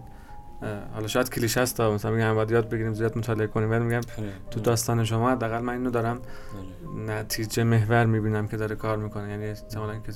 حالا 0.95 1.07
شاید 1.07 1.31
کلیشه 1.31 1.61
است 1.61 1.81
مثلا 1.81 2.11
میگم 2.11 2.35
باید 2.35 2.51
یاد 2.51 2.69
بگیریم 2.69 2.95
زیاد 2.95 3.19
مطالعه 3.19 3.47
کنیم 3.47 3.71
ولی 3.71 3.85
میگم 3.85 4.01
آره. 4.19 4.33
تو 4.51 4.61
داستان 4.61 5.05
شما 5.05 5.31
حداقل 5.31 5.61
من 5.61 5.73
اینو 5.73 5.91
دارم 5.91 6.17
آره. 6.17 7.21
نتیجه 7.21 7.65
محور 7.65 8.07
می‌بینم 8.07 8.49
که 8.49 8.57
داره 8.57 8.77
کار 8.77 8.97
می‌کنه. 8.97 9.31
یعنی 9.31 9.45
احتمالاً 9.45 9.95
که 9.95 10.13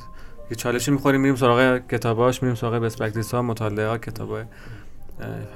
یه 0.50 0.56
چالشی 0.56 0.90
می‌خوریم 0.90 1.20
میریم 1.20 1.36
سراغ 1.36 1.78
کتاباش 1.78 2.42
میریم 2.42 2.56
سراغ 2.56 2.88
practice 2.88 3.34
ها 3.34 3.42
مطالعه 3.42 3.88
ها 3.88 3.98
کتاب 3.98 4.38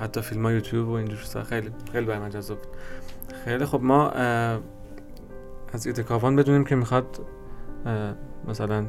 حتی 0.01 0.21
فیلم 0.21 0.47
ها 0.47 0.53
یوتیوب 0.53 0.89
و 0.89 0.93
اینجور 0.93 1.19
چیزا. 1.19 1.43
خیلی 1.43 1.71
خیلی 1.93 2.07
برای 2.07 2.19
من 2.19 2.31
جذاب 2.31 2.59
بود. 2.59 2.77
خیلی 3.45 3.65
خب 3.65 3.81
ما 3.83 4.13
از 5.75 5.87
ایده 5.87 6.03
کاوان 6.03 6.37
بدونیم 6.37 6.65
که 6.65 6.75
می‌خواد 6.75 7.21
مثلا 8.49 8.85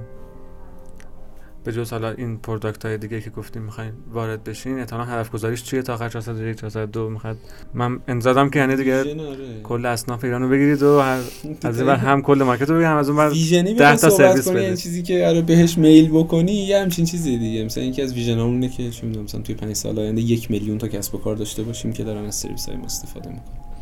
به 1.63 1.71
جز 1.71 1.91
حالا 1.91 2.12
این 2.12 2.38
product 2.38 2.86
های 2.86 2.98
دیگه 2.98 3.21
که 3.21 3.30
گفتیم 3.30 3.62
می‌خواین 3.62 3.91
وارد 4.12 4.43
بشین 4.43 4.80
احتمالاً 4.80 5.06
هدف 5.06 5.32
گذاریش 5.32 5.63
چیه 5.63 5.82
تا 5.82 5.93
آخر 5.93 6.10
401 6.10 6.58
402 6.58 7.10
می‌خواد 7.10 7.38
من 7.74 8.00
انتظارم 8.08 8.50
که 8.50 8.60
یعنی 8.60 8.76
دیگه 8.76 9.00
آره. 9.00 9.62
کل 9.63 9.86
اصناف 9.86 10.24
ایرانو 10.24 10.50
بگیرید 10.50 10.84
و 10.84 11.00
هر 11.00 11.19
از 11.63 11.78
این 11.78 11.88
بر 11.88 11.95
هم 11.95 12.21
کل 12.21 12.43
market 12.44 12.70
رو 12.69 12.76
بگیرید 12.76 12.91
هم 12.91 12.98
از 12.98 13.10
اون 13.10 13.17
بر 13.17 13.30
vision 13.30 13.67
ی 13.67 13.74
ده 13.74 13.91
ده 13.91 13.95
تا 13.95 14.10
تا 14.10 14.17
سرویس 14.17 14.48
بده. 14.48 14.63
یعنی 14.63 14.78
چیزی 14.78 15.04
که 15.04 15.28
آره 15.28 15.41
بهش 15.41 15.78
میل 15.78 16.10
بکنی 16.10 16.52
یه 16.52 16.82
همچین 16.82 17.06
چیزی 17.06 17.38
دیگه 17.38 17.65
مثلا 17.65 17.84
اینکه 17.84 18.04
از 18.04 18.13
vision 18.13 18.39
اینه 18.39 18.69
که 18.69 18.89
چه 18.89 19.06
می‌دونم 19.06 19.26
مثلا 19.26 19.41
توی 19.41 19.56
5 19.56 19.76
سال 19.76 20.00
آینده 20.00 20.21
یک 20.21 20.52
میلیون 20.52 20.78
تا 20.78 20.88
کسب 20.88 21.15
و 21.15 21.17
کار 21.17 21.36
داشته 21.36 21.63
باشیم 21.63 21.93
که 21.93 22.04
دارن 22.04 22.26
از 22.26 22.36
سرویس 22.36 22.65
های 22.65 22.78
ما 22.78 22.86
استفاده 22.86 23.30
می‌کنن 23.30 23.75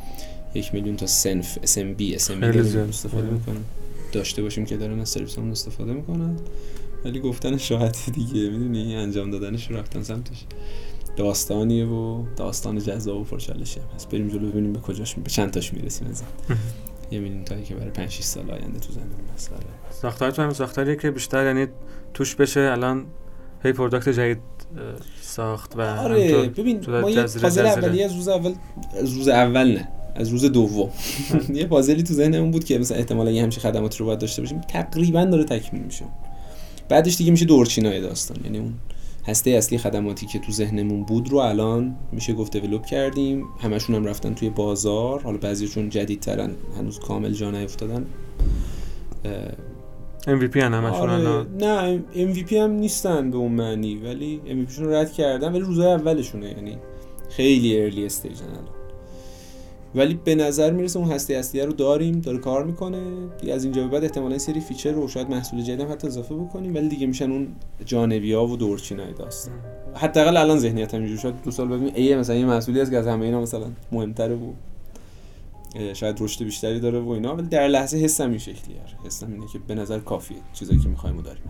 یک 0.55 0.73
میلیون 0.73 0.95
تا 0.95 1.07
صنف 1.07 1.57
SMB 1.57 2.17
SMB. 2.19 2.43
استفاده. 2.43 3.29
می‌کنن 3.29 3.61
داشته 4.11 4.41
باشیم 4.41 4.65
که 4.65 4.77
دارن 4.77 4.99
از 4.99 5.09
سرویس 5.09 5.37
هامون 5.38 5.51
استفاده 5.51 5.93
می‌کنن 5.93 6.35
ولی 7.05 7.19
گفتن 7.19 7.57
شاهد 7.57 7.97
دیگه 8.13 8.49
می‌دونی 8.49 8.95
انجام 8.95 9.31
دادنش 9.31 9.71
رفتن 9.71 10.03
سمتش 10.03 10.45
داستانیه 11.17 11.85
و 11.85 12.23
داستان 12.35 12.79
جذاب 12.79 13.17
و 13.17 13.23
پرچالشی 13.23 13.79
هم 13.79 13.85
هست 13.95 14.09
بریم 14.09 14.27
جلو 14.27 14.49
ببینیم 14.49 14.73
به 14.73 14.79
کجاش 14.79 15.15
به 15.15 15.29
چند 15.29 15.51
تاش 15.51 15.73
می‌رسیم 15.73 16.07
از. 16.07 16.23
یه 17.11 17.19
میلیون 17.19 17.43
تایی 17.43 17.63
که 17.63 17.75
برای 17.75 17.89
5 17.89 18.09
6 18.09 18.23
سال 18.23 18.51
آینده 18.51 18.79
تو 18.79 18.93
زندگی 18.93 19.33
مسئله 19.35 19.57
ساختارتون 19.91 20.45
هم 20.45 20.53
ساختاریه 20.53 20.95
که 20.95 21.11
بیشتر 21.11 21.45
یعنی 21.45 21.67
توش 22.13 22.35
بشه 22.35 22.59
الان 22.59 23.05
هی 23.63 23.73
product 23.73 24.09
جدید 24.09 24.37
ساخت 25.21 25.75
و 25.77 25.81
آره 25.81 26.49
ببین 26.49 26.85
ما 26.89 27.09
یه 27.09 27.23
جزیره- 27.23 27.41
پازل 27.43 27.61
جزیره. 27.69 27.85
اولی 27.85 28.03
از 28.03 28.13
روز 28.15 28.27
اول 28.27 28.53
از 29.01 29.13
روز 29.13 29.27
اول 29.27 29.71
نه 29.71 29.87
از 30.15 30.30
روز 30.30 30.45
دوم. 30.45 30.89
یه 31.60 31.65
پازلی 31.65 32.04
تو 32.04 32.13
ذهنمون 32.13 32.52
بود 32.52 32.63
که 32.63 32.78
مثلا 32.78 32.97
احتمالا 32.97 33.32
یه 33.32 33.43
همچین 33.43 33.63
خدماتی 33.63 33.99
رو 33.99 34.06
باید 34.06 34.19
داشته 34.19 34.41
باشیم. 34.41 34.62
تقریبا 34.62 35.26
داره 35.26 35.43
تکمیل 35.43 35.84
میشه. 35.84 36.06
بعدش 36.89 37.17
دیگه 37.17 37.32
میشه 37.32 37.45
دورچینای 37.45 38.02
داستان. 38.02 38.38
یعنی 38.43 38.58
اون 38.58 38.73
هسته 39.28 39.52
اصلی 39.52 39.78
خدماتی 39.78 40.26
که 40.26 40.39
تو 40.39 40.52
ذهنمون 40.52 41.04
بود 41.04 41.30
رو 41.30 41.38
الان 41.38 41.95
میشه 42.12 42.34
گفت 42.34 42.58
دیولپ 42.58 42.86
کردیم. 42.86 43.45
همشون 43.60 43.95
هم 43.95 44.06
رفتن 44.06 44.34
توی 44.34 44.49
بازار. 44.49 45.21
حالا 45.21 45.38
بعضیشون 45.38 45.89
جدیدترن 45.89 46.52
هنوز 46.78 46.99
کامل 46.99 47.32
جا 47.32 47.52
نیفتادن. 47.52 48.06
MVP 50.28 50.58
هن 50.58 50.73
همشون 50.73 51.10
آره 51.10 51.45
نه 51.60 52.04
MVP 52.13 52.54
هم 52.54 52.71
نیستن 52.71 53.32
به 53.32 53.38
اون 53.38 53.52
معنی 53.52 53.95
ولی 53.95 54.41
MVP 54.45 54.71
شون 54.71 54.86
رو 54.86 54.93
رد 54.93 55.13
کردن 55.13 55.52
ولی 55.52 55.60
روزای 55.60 55.91
اولشونه. 55.91 56.47
یعنی 56.47 56.78
خیلی 57.30 57.82
early 57.81 58.05
stage 58.05 58.39
ان 58.39 58.45
الان. 58.45 58.82
ولی 59.95 60.19
به 60.23 60.36
نظر 60.36 60.71
می‌رسه 60.71 60.99
اون 60.99 61.12
هسته 61.12 61.34
اصلیه 61.34 61.65
رو 61.65 61.73
داریم 61.73 62.19
داره 62.19 62.38
کار 62.38 62.63
می‌کنه. 62.63 62.99
دیگه 63.41 63.53
از 63.53 63.63
اینجا 63.63 63.84
به 63.84 63.88
بعد 63.88 64.03
احتمالا 64.03 64.38
سری 64.38 64.60
feature 64.59 64.91
رو 64.91 65.08
شاید 65.08 65.29
محصول 65.29 65.62
جدید 65.62 65.82
هم 65.82 65.91
حتی 65.91 66.08
اضافه 66.08 66.36
بکنیم 66.36 66.75
ولی 66.75 66.89
دیگه 66.89 67.08
میشن 67.08 67.32
اون 67.32 67.47
جانبی 67.86 68.34
ها 68.34 68.47
و 68.47 68.58
دورچینای 68.58 69.13
داستان. 69.13 69.53
حداقل 69.95 70.38
الان 70.38 70.60
ذهنیت 70.60 70.93
هم 70.93 70.99
اینجوری. 70.99 71.21
شاید 71.21 71.36
دو 71.43 71.51
سال 71.51 71.67
ببینیم 71.67 71.93
ای 71.95 72.15
مثلا 72.15 72.36
یه 72.36 72.45
محصولی 72.45 72.79
هست 72.79 72.91
که 72.91 72.97
از 72.97 73.08
همه 73.08 73.25
اینا 73.25 73.41
مثلا 73.41 73.65
مهمتره 73.91 74.36
و 74.36 74.53
شاید 75.93 76.21
رشد 76.21 76.43
بیشتری 76.43 76.79
داره 76.79 76.99
و 76.99 77.10
اینا. 77.10 77.36
ولی 77.36 77.47
در 77.47 77.67
لحظه 77.67 77.97
حسم 77.97 78.29
این 78.29 78.38
شکلیه. 78.38 78.77
حسم 79.06 79.32
اینه 79.32 79.47
که 79.53 79.60
به 79.67 79.75
نظر 79.75 79.99
کافیه 79.99 80.38
چیزایی 80.53 80.79
که 80.79 80.89
می‌خوایم 80.89 81.17
و 81.17 81.21
داریم 81.21 81.43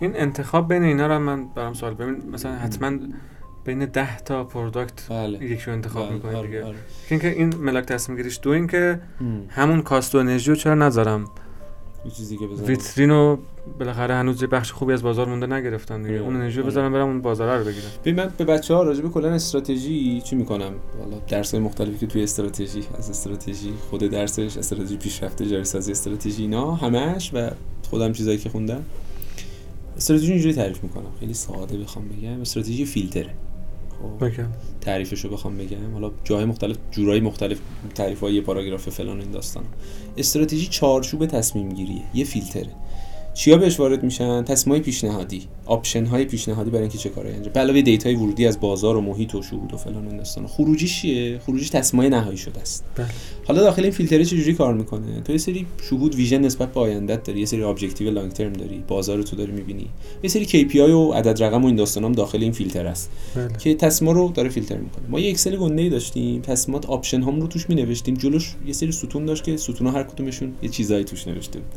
این 0.00 0.16
انتخاب 0.16 0.68
بین 0.68 0.82
اینا 0.82 1.06
رو 1.06 1.18
من 1.18 1.44
برام 1.54 1.74
سوال 1.74 1.94
ببین 1.94 2.30
مثلا 2.32 2.52
حتما 2.52 2.98
بین 3.68 3.84
10 3.84 4.20
تا 4.20 4.44
product 4.44 5.10
بله. 5.10 5.44
یکی 5.44 5.64
رو 5.66 5.72
انتخاب 5.72 6.04
بله، 6.06 6.14
می‌کنید 6.14 6.34
آره، 6.34 6.46
دیگه. 6.46 6.64
آره. 6.64 6.76
که 7.08 7.14
اینکه 7.14 7.28
این 7.28 7.56
ملاک 7.56 7.84
تصمیم 7.84 8.16
گیریش 8.16 8.38
دو 8.42 8.50
این 8.50 8.66
که 8.66 9.00
هم. 9.20 9.42
همون 9.48 9.82
cost 9.82 10.14
و 10.14 10.18
انرژی 10.18 10.50
رو 10.50 10.56
چرا 10.56 10.74
نذارم؟ 10.74 11.24
یه 12.04 12.10
چیزی 12.10 12.36
که 12.36 12.46
بزنم 12.46 12.66
ویترینو 12.66 13.36
بالاخره 13.78 14.14
هنوز 14.14 14.42
یه 14.42 14.48
بخش 14.48 14.72
خوبی 14.72 14.92
از 14.92 15.02
بازار 15.02 15.28
مونده 15.28 15.46
نگرفتن 15.46 16.02
دیگه. 16.02 16.14
آره، 16.14 16.24
اون 16.24 16.36
انرژی 16.36 16.56
رو 16.56 16.62
آره. 16.62 16.70
بذارم 16.70 16.92
برم 16.92 17.06
اون 17.06 17.22
بازار 17.22 17.58
رو 17.58 17.64
بگیرم. 17.64 17.86
ببین 18.00 18.14
من 18.14 18.30
به 18.38 18.44
بچه 18.44 18.74
ها 18.74 18.82
راجع 18.82 19.02
به 19.02 19.08
کلا 19.08 19.28
استراتژی 19.28 20.20
چی 20.20 20.36
می‌کنم؟ 20.36 20.72
حالا 20.98 21.18
درس 21.28 21.54
های 21.54 21.62
مختلفی 21.62 21.98
که 21.98 22.06
توی 22.06 22.22
استراتژی 22.22 22.82
از 22.98 23.10
استراتژی 23.10 23.72
خود 23.90 24.00
درسش 24.00 24.56
استراتژی 24.56 24.96
پیشرفته 24.96 25.46
جاری 25.46 25.64
سازی 25.64 25.92
استراتژی 25.92 26.42
اینا 26.42 26.74
همش 26.74 27.30
و 27.34 27.50
خودم 27.90 28.12
چیزایی 28.12 28.38
که 28.38 28.48
خوندم. 28.48 28.84
استراتژی 29.96 30.32
اینجوری 30.32 30.54
تعریف 30.54 30.82
می‌کنم. 30.82 31.10
خیلی 31.20 31.34
ساده 31.34 31.78
بخوام 31.78 32.08
بگم. 32.08 32.40
استراتژی 32.40 32.84
فیلتره. 32.84 33.30
خب. 34.02 34.18
تعریفش 34.80 35.24
رو 35.24 35.30
بخوام 35.30 35.58
بگم. 35.58 35.92
حالا 35.92 36.10
جای 36.24 36.44
مختلف 36.44 36.76
جورای 36.90 37.20
مختلف 37.20 37.58
تعریف 37.94 38.20
های 38.20 38.34
یه 38.34 38.40
پاراگراف 38.40 38.88
فلان 38.88 39.20
این 39.20 39.30
داستان 39.30 39.64
استراتژی 40.16 40.66
چارچوب 40.66 41.26
تصمیم 41.26 41.68
گیریه 41.68 42.02
یه 42.14 42.24
فیلتره. 42.24 42.70
چیا 43.38 43.56
بهش 43.56 43.80
وارد 43.80 44.02
میشن؟ 44.02 44.44
تصمیمای 44.44 44.80
پیشنهادی. 44.80 45.42
option 45.66 46.04
های 46.06 46.24
پیشنهادی 46.24 46.70
برای 46.70 46.82
اینکه 46.82 46.98
چه 46.98 47.08
کاری 47.08 47.28
انجام 47.28 47.52
علاوه 47.54 47.82
data 47.82 48.08
ی 48.08 48.14
ورودی 48.14 48.46
از 48.46 48.60
بازار 48.60 48.96
و 48.96 49.00
محیط 49.00 49.34
و 49.34 49.42
شهود 49.42 49.74
و 49.74 49.76
فلان 49.76 50.06
و 50.06 50.16
داستان. 50.16 50.46
خروجیش 50.46 51.00
چیه؟ 51.00 51.38
خروجیش 51.38 51.68
تصمیمای 51.68 52.08
نهایی 52.08 52.36
شده 52.36 52.60
است. 52.60 52.84
بله. 52.96 53.06
حالا 53.46 53.60
داخل 53.60 53.82
این 53.82 53.90
فیلتره 53.90 54.24
چجوری 54.24 54.54
کار 54.54 54.74
می‌کنه؟ 54.74 55.20
تو 55.20 55.32
یه 55.32 55.38
سری 55.38 55.66
شهود 55.82 56.14
vision 56.14 56.40
نسبت 56.40 56.72
به 56.72 56.80
آیندت 56.80 57.24
داری 57.24 57.40
یه 57.40 57.46
سری 57.46 57.62
objective 57.62 58.10
long 58.10 58.32
term 58.32 58.52
داری 58.52 58.84
بازار 58.88 59.22
تو 59.22 59.36
داری 59.36 59.52
می‌بینی. 59.52 59.86
یه 60.22 60.30
سری 60.30 60.46
KPI 60.46 60.76
و 60.76 61.12
عدد 61.12 61.42
رقم 61.42 61.62
و 61.62 61.66
این 61.66 61.76
داستانام 61.76 62.12
داخل 62.12 62.42
این 62.42 62.52
فیلتر 62.52 62.86
است. 62.86 63.10
بله. 63.34 63.48
که 63.58 63.74
تصمیم 63.74 64.10
رو 64.10 64.32
داره 64.34 64.48
فیلتر 64.48 64.76
می‌کنه. 64.76 65.04
ما 65.08 65.20
یه 65.20 65.30
اکسل 65.30 65.56
گنده 65.56 65.82
ای 65.82 65.88
داشتیم 65.88 66.40
تصمیمات 66.40 66.86
option 66.86 67.22
هام 67.22 67.40
رو 67.40 67.46
توش 67.46 67.70
مینوشتیم. 67.70 68.14
جلوش 68.14 68.54
یه 68.66 68.72
سری 68.72 68.92
ستون 68.92 69.24
داشت 69.24 69.44
که 69.44 69.56
ستون 69.56 69.86
هر 69.86 70.02
کدومشون 70.02 70.52
یه 70.62 70.68
چیزایی 70.68 71.04
توش 71.04 71.28
نوشته 71.28 71.58
بود. 71.58 71.72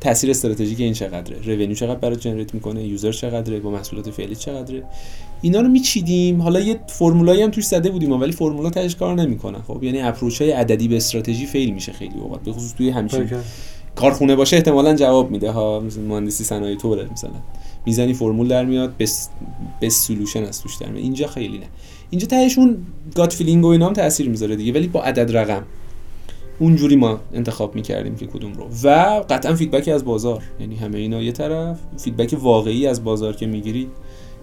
تاثیر 0.00 0.30
استراتژیک 0.30 0.80
این 0.80 0.92
چقدره؟ 0.92 1.36
revenue 1.44 1.74
چقدر 1.74 1.98
برات 1.98 2.20
generate 2.20 2.54
می‌کنه؟ 2.54 2.84
user 2.84 3.12
چقدره؟ 3.12 3.60
با 3.60 3.70
محصولات 3.70 4.10
فعلی 4.10 4.34
چقدره؟ 4.34 4.82
اینا 5.42 5.60
رو 5.60 5.68
میچیدیم. 5.68 6.42
حالا 6.42 6.60
یه 6.60 6.80
فرمولایی 6.88 7.42
هم 7.42 7.50
توش 7.50 7.66
زده 7.66 7.90
بودیم 7.90 8.12
ولی 8.12 8.32
فرمولا 8.32 8.70
تهش 8.70 8.96
کار 8.96 9.14
نمی‌کنه. 9.14 9.58
خب 9.58 9.84
یعنی 9.84 10.00
approach 10.00 10.42
های 10.42 10.50
عددی 10.50 10.88
به 10.88 10.96
استراتژی 10.96 11.46
fail 11.46 11.74
میشه 11.74 11.92
خیلی 11.92 12.18
اوقات 12.20 12.42
به 12.42 12.52
خصوص 12.52 12.74
توی 12.74 12.90
همچین. 12.90 13.30
کارخونه 13.94 14.36
باشه 14.36 14.56
احتمالا 14.56 14.94
جواب 14.94 15.30
میده. 15.30 15.50
ها 15.50 15.80
مثل 15.80 16.00
مهندسی 16.00 16.44
صنایع 16.44 16.76
طوره 16.76 17.08
مثلا. 17.12 17.30
می‌زنی 17.86 18.14
فرمول 18.14 18.48
در 18.48 18.64
میاد 18.64 18.94
best 18.98 19.28
best 19.82 20.06
solution 20.06 20.44
از 20.44 20.62
توش 20.62 20.76
در 20.76 20.88
میاد. 20.88 21.04
اینجا 21.04 21.26
خیلی 21.26 21.58
نه. 21.58 21.66
اینجا 22.10 22.26
تهش 22.26 22.58
اون 22.58 22.76
gut 23.14 23.32
feeling 23.32 23.64
و 23.64 23.68
اینا 23.68 23.86
هم 23.86 23.92
تاثیر 23.92 24.28
می‌ذاره 24.28 24.56
دیگه 24.56 24.72
ولی 24.72 24.86
با 24.86 25.02
عدد 25.02 25.36
رقم. 25.36 25.62
اونجوری 26.58 26.96
ما 26.96 27.20
انتخاب 27.32 27.74
می‌کردیم 27.74 28.16
که 28.16 28.26
کدوم 28.26 28.52
رو. 28.52 28.68
و 28.84 28.88
قطعا 29.30 29.54
feedback 29.54 29.86
ی 29.86 29.90
از 29.90 30.04
بازار. 30.04 30.42
یعنی 30.60 30.76
همه 30.76 30.98
اینا 30.98 31.22
یه 31.22 31.32
طرف. 31.32 31.78
feedback 31.98 32.36
واقعی 32.40 32.86
از 32.86 33.04
بازار 33.04 33.36
که 33.36 33.46
می‌گیری 33.46 33.88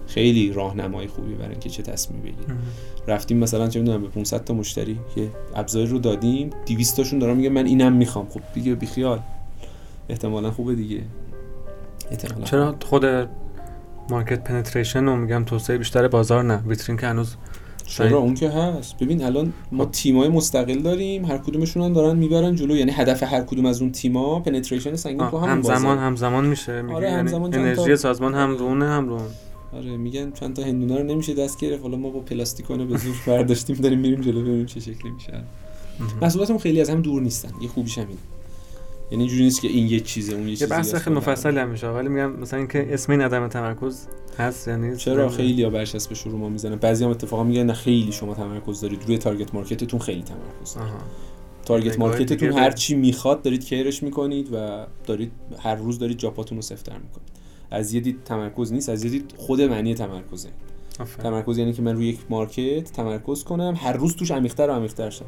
خیلی 0.06 0.52
راهنمای 0.52 1.06
خوبی 1.06 1.34
برای 1.34 1.50
اینکه 1.50 1.68
چه 1.70 1.82
تصمیم 1.82 2.20
بگیری 2.20 2.58
رفتیم 3.06 3.38
مثلا 3.38 3.68
چه 3.68 3.80
می‌دونم 3.80 4.02
به 4.02 4.08
500 4.08 4.44
تا 4.44 4.54
مشتری 4.54 4.98
که 5.14 5.28
ابزاری 5.54 5.86
رو 5.86 5.98
دادیم. 5.98 6.50
200 6.66 6.96
تاشون 6.96 7.18
دارن 7.18 7.36
میگه 7.36 7.48
من 7.48 7.66
اینم 7.66 7.92
می‌خوام. 7.92 8.26
خب 8.28 8.40
دیگه 8.54 8.74
بیخیال 8.74 9.20
احتمالا 10.08 10.50
خوبه 10.50 10.74
دیگه. 10.74 11.02
احتمالا 12.10 12.44
چرا 12.44 12.74
خود 12.84 13.04
market 14.10 14.44
penetration 14.44 15.08
و 15.08 15.16
میگم 15.16 15.44
توسعه 15.44 15.78
بیشتر 15.78 16.08
بازار 16.08 16.44
نه. 16.44 16.62
ویترین 16.66 16.98
که 16.98 17.06
هنوز 17.06 17.36
چرا؟ 17.86 18.18
اون 18.18 18.34
که 18.34 18.50
هست. 18.50 18.96
ببین 18.98 19.24
الان 19.24 19.52
ما 19.72 19.84
خب. 19.84 19.90
تیمای 19.90 20.28
مستقل 20.28 20.78
داریم 20.78 21.24
هر 21.24 21.38
کدومشون 21.38 21.82
هم 21.82 21.92
دارن 21.92 22.16
می‌برن 22.16 22.54
جلو. 22.54 22.76
یعنی 22.76 22.90
هدف 22.92 23.22
هر 23.22 23.40
کدوم 23.40 23.66
از 23.66 23.80
اون 23.82 23.92
تیما 23.92 24.40
penetration 24.40 24.96
سنگین 24.96 25.30
تو 25.30 25.38
همون 25.38 25.50
همزمان 25.50 25.98
همزمان 25.98 26.46
میشه. 26.46 26.82
میگی 26.82 26.94
آره، 26.94 27.10
یعنی 27.10 27.30
تا- 27.30 27.44
انرژی 27.44 27.96
سازمان 27.96 28.34
هم 28.34 28.50
رو 28.56 28.64
اونه 28.64 28.84
هم 28.84 29.08
رو 29.08 29.14
اون 29.14 29.28
آره 29.72 29.96
میگن 29.96 30.30
چند 30.30 30.56
تا 30.56 30.62
هندونه 30.62 30.96
رو 30.98 31.02
نمیشه 31.04 31.34
دست 31.34 31.60
گرفت. 31.60 31.82
حالا 31.82 31.96
ما 31.96 32.10
با 32.10 32.20
پلاستیکانه 32.20 32.84
به 32.84 32.96
زور 32.96 33.14
برداشتیم 33.26 33.76
داریم 33.76 33.98
میریم 33.98 34.20
جلو 34.20 34.40
ببینیم 34.40 34.66
چه 34.66 34.80
شکلی 34.80 35.10
میشه. 35.10 35.44
محصولاتمون 36.22 36.58
خیلی 36.58 36.80
از 36.80 36.90
هم 36.90 37.02
دور 37.02 37.22
نیستن. 37.22 37.50
یه 37.62 37.68
خوبیش 37.68 37.98
همین 37.98 38.16
یعنی 39.10 39.24
اینجوری 39.24 39.44
نیست 39.44 39.60
که 39.60 39.68
این 39.68 39.86
یه 39.86 40.00
چیزه 40.00 40.32
اون 40.32 40.42
یه 40.42 40.50
یه 40.50 40.56
چیزی 40.56 40.70
بحث. 40.70 40.94
خیلی 40.94 41.16
مفصلی 41.16 41.58
هم 41.58 41.68
میشه 41.68 41.88
ولی 41.88 42.08
میگم 42.08 42.32
مثلا 42.32 42.58
اینکه 42.58 42.86
اسم 42.90 43.12
این 43.12 43.20
عدم 43.20 43.48
تمرکز 43.48 44.06
هست 44.38 44.68
یعنی 44.68 44.96
چرا 44.96 45.28
خیلی 45.28 45.62
ها 45.62 45.70
برچسب 45.70 46.14
شروع 46.14 46.38
ما 46.38 46.48
می‌زنن؟ 46.48 46.76
بعضی 46.76 47.04
هم 47.04 47.10
اتفاقا 47.10 47.44
میگن 47.44 47.66
نه 47.66 47.72
خیلی 47.72 48.12
شما 48.12 48.34
تمرکز 48.34 48.80
دارید. 48.80 49.04
روی 49.06 49.18
target 49.18 49.54
market 49.54 49.85
تون 49.85 50.00
خیلی 50.00 50.22
تمرکز 50.22 50.74
دارید. 50.74 50.90
آها. 50.90 50.98
target 51.64 51.98
market 51.98 52.34
تون 52.34 52.52
هر 52.52 52.68
به- 52.68 52.74
چی 52.74 52.94
می‌خواد 52.94 53.42
دارید 53.42 53.64
care 53.64 53.89
ش 53.89 54.02
می‌کنید 54.02 54.48
و 54.52 54.86
دارید 55.06 55.32
هر 55.58 55.74
روز 55.74 55.98
دارید 55.98 56.18
جاپاتون 56.18 56.58
رو 56.58 56.62
سفتر 56.62 56.92
می‌کنید. 56.92 57.28
از 57.70 57.94
یه 57.94 58.00
دید 58.00 58.24
تمرکز 58.24 58.72
نیست 58.72 58.88
از 58.88 59.04
یه 59.04 59.10
دید 59.10 59.34
خود 59.36 59.62
معنی 59.62 59.94
تمرکزه. 59.94 60.48
آفرین. 61.00 61.22
تمرکز 61.22 61.58
یعنی 61.58 61.72
که 61.72 61.82
من 61.82 61.96
روی 61.96 62.06
یک 62.08 62.18
market 62.30 62.92
تمرکز 62.92 63.44
کنم 63.44 63.74
هر 63.76 63.92
روز 63.92 64.16
توش 64.16 64.30
عمیق‌تر 64.30 64.70
و 64.70 64.72
عمیق‌تر 64.72 65.10
شم. 65.10 65.24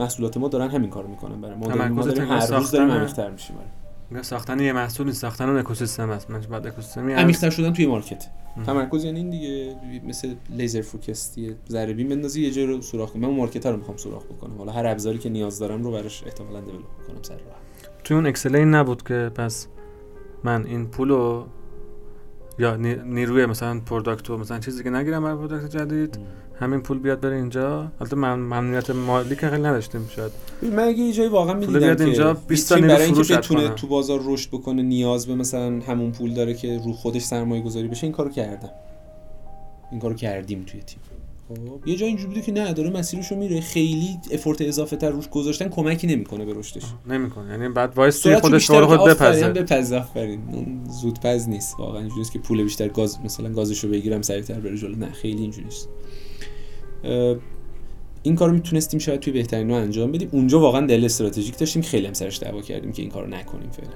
محصولات 0.00 0.36
ما 0.36 0.48
دارن 0.48 0.68
همین 0.68 0.90
کارو 0.90 1.08
می‌کنن 1.08 1.40
برای 1.40 1.54
ما 1.56 1.66
داریم, 1.66 1.92
ما 1.92 2.02
داریم 2.02 2.24
هر 2.24 2.36
روز 2.36 2.46
داریم 2.48 2.88
ساختن- 2.88 2.90
عمیق‌تر 2.90 3.30
میشیم 3.30 3.56
آره. 3.56 4.22
ساختن 4.22 4.60
یه 4.60 4.72
محصول 4.72 5.06
نیست 5.06 5.20
ساختن 5.20 5.48
اون 5.48 5.58
اکوسیستم 5.58 6.10
است 6.10 6.30
من 6.30 6.40
بعد 6.40 6.66
اکوسیستمی 6.66 7.12
هست. 7.12 7.22
عمیق‌تر 7.22 7.50
شدن 7.50 7.72
توی 7.72 7.86
market 7.86 8.26
ام. 8.56 8.62
تمرکز 8.64 9.04
یعنی 9.04 9.18
این 9.18 9.30
دیگه 9.30 9.76
مثل 10.08 10.34
لیزر 10.50 10.82
focus 10.82 11.38
یه 11.38 11.54
ذره 11.70 11.92
بین 11.92 12.08
بندازی 12.08 12.42
یه 12.42 12.50
جای 12.50 12.66
رو 12.66 12.82
سوراخ 12.82 13.12
کنی 13.12 13.26
من 13.26 13.34
market 13.34 13.66
رو 13.66 13.76
می‌خوام 13.76 13.96
سوراخ 13.96 14.24
بکنم 14.24 14.58
حالا 14.58 14.72
هر 14.72 14.86
ابزاری 14.86 15.18
که 15.18 15.28
نیاز 15.28 15.58
دارم 15.58 15.82
رو 15.84 15.92
براش 15.92 16.22
احتمالاً 16.26 16.60
develop 16.60 16.84
می‌کنم 17.00 17.22
سر 17.22 17.34
راه 17.34 17.42
توی 18.04 18.16
اون 18.16 18.26
اکسل 18.26 18.56
این 18.56 18.70
نبود 18.74 19.02
که 19.02 19.30
پس 19.34 19.66
من 20.44 20.66
این 20.66 20.86
پولو 20.86 21.44
یا 22.58 22.76
نی- 22.76 22.94
نیروی 23.04 23.46
مثلا 23.46 23.80
product 23.80 24.30
مثلا 24.30 24.58
چیزی 24.58 24.82
که 24.84 24.90
نگیرم 24.90 25.22
برای 25.22 25.36
product 25.36 25.76
جدید 25.76 26.18
همین 26.60 26.80
پول 26.80 26.98
بیاد 26.98 27.20
بره 27.20 27.36
اینجا؟ 27.36 27.92
البته 28.00 28.16
من 28.16 28.34
محدودیت 28.34 28.90
مالی 28.90 29.36
که 29.36 29.48
خیلی 29.48 29.62
نداشتیم 29.62 30.08
شاید. 30.16 30.32
من 30.62 30.84
اگه 30.84 30.98
یه 30.98 31.12
جایی 31.12 31.28
واقعا 31.28 31.54
می‌دیدم 31.54 31.78
بیاد 31.78 32.02
اینجا 32.02 32.28
یه 32.28 32.36
20 32.48 32.68
تا 32.68 32.80
برای 32.80 33.04
اینکه 33.04 33.36
بتونه. 33.36 33.68
تو 33.68 33.86
بازار 33.86 34.20
رشد 34.24 34.48
بکنه 34.48 34.82
نیاز 34.82 35.26
به 35.26 35.34
مثلا 35.34 35.80
همون 35.80 36.12
پول 36.12 36.34
داره 36.34 36.54
که 36.54 36.80
رو 36.84 36.92
خودش 36.92 37.22
سرمایه 37.22 37.62
گذاری 37.62 37.88
بشه 37.88 38.04
این 38.04 38.12
کارو 38.12 38.30
کردم. 38.30 38.70
این 39.90 40.00
کارو 40.00 40.14
کردیم 40.14 40.64
توی 40.66 40.80
تیم. 40.80 40.98
خب 41.48 41.88
یه 41.88 41.96
جا 41.96 42.06
اینجوری 42.06 42.28
بوده 42.28 42.42
که 42.42 42.52
نه 42.52 42.72
داره 42.72 42.90
مسیرشو 42.90 43.36
میره. 43.36 43.60
خیلی 43.60 44.18
effort 44.32 44.62
اضافه 44.62 44.96
تر 44.96 45.10
روش 45.10 45.28
گذاشتن 45.28 45.68
کمکی 45.68 46.06
نمی‌کنه 46.06 46.44
به 46.44 46.54
رشدش. 46.54 46.82
نمی‌کنه. 47.08 47.50
یعنی 47.50 47.68
بعد 47.68 47.92
وایس 47.96 48.20
توی 48.20 48.36
خودش 48.36 48.70
رو 48.70 48.86
خود 48.86 49.10
بپزه. 49.10 49.48
بپز 49.48 49.92
آفرین. 49.92 50.40
اون 50.52 50.80
زودپز 51.02 51.48
نیست. 51.48 51.74
واقعا 51.78 51.98
اینجوری 51.98 52.18
نیست 52.18 52.32
که 52.32 52.38
پول 52.38 52.62
بیشتر 52.62 52.88
گاز 52.88 53.18
مثلا 53.24 53.48
گازشو 53.48 53.88
بگیرم 53.88 54.22
سریعتر 54.22 54.60
بره 54.60 54.76
جلو. 54.76 54.96
نه 54.96 55.12
خیلی 55.12 55.42
اینجوری 55.42 55.64
نیست. 55.64 55.88
اه، 55.88 56.05
این 58.22 58.36
کارو 58.36 58.52
می‌تونستیم 58.52 59.00
شاید 59.00 59.20
توی 59.20 59.32
بهترین 59.32 59.66
نوع 59.66 59.76
انجام 59.76 60.12
بدیم. 60.12 60.28
اونجا 60.32 60.60
واقعا 60.60 60.86
دلیل 60.86 61.04
استراتژیک 61.04 61.58
داشتیم 61.58 61.82
خیلی 61.82 62.06
هم 62.06 62.12
سرش 62.12 62.42
دعوا 62.42 62.60
کردیم 62.60 62.92
که 62.92 63.02
این 63.02 63.10
کارو 63.10 63.26
نکنیم 63.26 63.70
فعلا. 63.70 63.90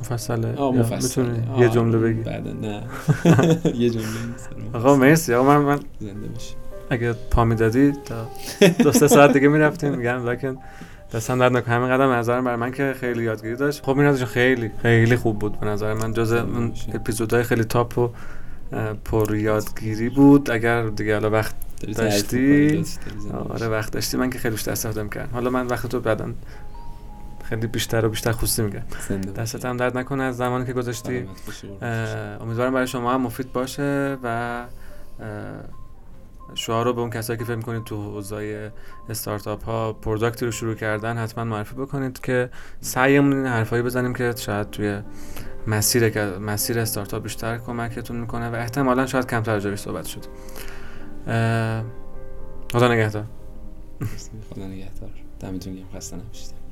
مفصله. 0.00 0.54
آه 0.56 1.60
یه 1.60 1.68
جمله 1.68 1.98
بگی. 1.98 2.20
بعدا 2.20 2.52
نه. 2.52 2.82
یه 3.82 3.90
جمله. 3.90 4.06
آقا 4.72 4.96
مرسی. 4.96 5.34
آقا 5.34 5.58
من, 5.58 5.64
من 5.64 5.80
زنده 6.00 6.28
باشی. 6.28 6.54
اگه 6.90 7.12
پا 7.30 7.44
می‌دادی 7.44 7.92
تا 7.92 8.26
دو 8.78 8.92
سه 8.92 9.08
ساعت 9.08 9.32
دیگه 9.32 9.48
می‌رفتیم. 9.48 9.94
میگم 9.94 10.28
لکن 10.28 10.58
دستم 11.14 11.38
درد 11.38 11.56
نکنه. 11.56 11.74
همین 11.74 11.88
قدم 11.88 12.10
نظرم 12.10 12.44
برای 12.44 12.56
من 12.56 12.72
که 12.72 12.94
خیلی 13.00 13.24
یادگیری 13.24 13.56
داشت. 13.56 13.84
خب 13.84 13.98
این 13.98 14.14
خیلی 14.14 14.70
خیلی 14.82 15.16
خوب 15.16 15.38
بود 15.38 15.60
به 15.60 15.66
نظر 15.66 15.94
من. 15.94 16.12
جز 16.12 16.32
اپیزودهای 16.94 17.42
خیلی 17.42 17.64
تاپ 17.64 17.98
و 17.98 18.08
پر 19.04 19.34
یادگیری 19.34 20.08
بود. 20.08 20.50
اگر 20.50 20.88
دیگه 20.88 21.14
حالا 21.14 21.30
وقت 21.30 21.54
داری 21.80 21.94
داشتی؟ 21.94 22.84
آره. 23.50 23.68
وقت 23.68 23.92
داشتی 23.92 24.16
من 24.16 24.30
که 24.30 24.38
خیلی 24.38 24.52
بیشتر 24.52 24.72
استفاده 24.72 25.02
می‌کردم 25.02 25.32
حالا 25.32 25.50
من 25.50 25.66
وقت 25.66 25.86
تو 25.86 26.00
بعدا 26.00 26.32
خیلی 27.44 27.66
بیشتر 27.66 28.04
و 28.04 28.08
بیشتر 28.08 28.32
خصوصی 28.32 28.62
میگم. 28.62 28.82
دستت 29.36 29.64
هم 29.64 29.76
درد 29.76 29.98
نکنه 29.98 30.22
از 30.22 30.36
زمانی 30.36 30.66
که 30.66 30.72
گذاشتی. 30.72 31.28
اه، 31.82 31.88
امیدوارم 32.42 32.72
برای 32.72 32.86
شما 32.86 33.14
هم 33.14 33.20
مفید 33.20 33.52
باشه 33.52 34.18
و 34.22 34.64
شعار 36.54 36.84
رو 36.84 36.92
به 36.92 37.00
اون 37.00 37.10
کسایی 37.10 37.38
که 37.38 37.44
فکر 37.44 37.60
کنید 37.60 37.84
تو 37.84 38.12
حوزه 38.12 38.72
استارتاپ 39.08 39.64
ها 39.64 39.92
پروداکتی 39.92 40.44
رو 40.44 40.52
شروع 40.52 40.74
کردن 40.74 41.16
حتما 41.16 41.44
معرفی 41.44 41.74
بکنید 41.74 42.20
که 42.20 42.50
سعیمون 42.80 43.32
این 43.32 43.46
حرفایی 43.46 43.82
بزنیم 43.82 44.14
که 44.14 44.34
شاید 44.36 44.70
توی 44.70 45.00
مسیر 45.66 46.38
مسیر 46.38 46.78
استارتاپ 46.78 47.22
بیشتر 47.22 47.58
کمکتون 47.58 48.16
می‌کنه 48.16 48.50
و 48.50 48.54
احتمالا 48.54 49.06
شاید 49.06 49.26
کمتر 49.26 49.52
راجعش 49.52 49.78
صحبت 49.78 50.06
شد 50.06 50.24
خدا 52.72 52.88
نگهدار. 52.88 53.24
خدا 54.50 54.66
نگهدار. 54.66 55.10
دمتون 55.40 55.74
گرم. 55.74 55.86
خسته 55.94 56.16
نباشید. 56.16 56.65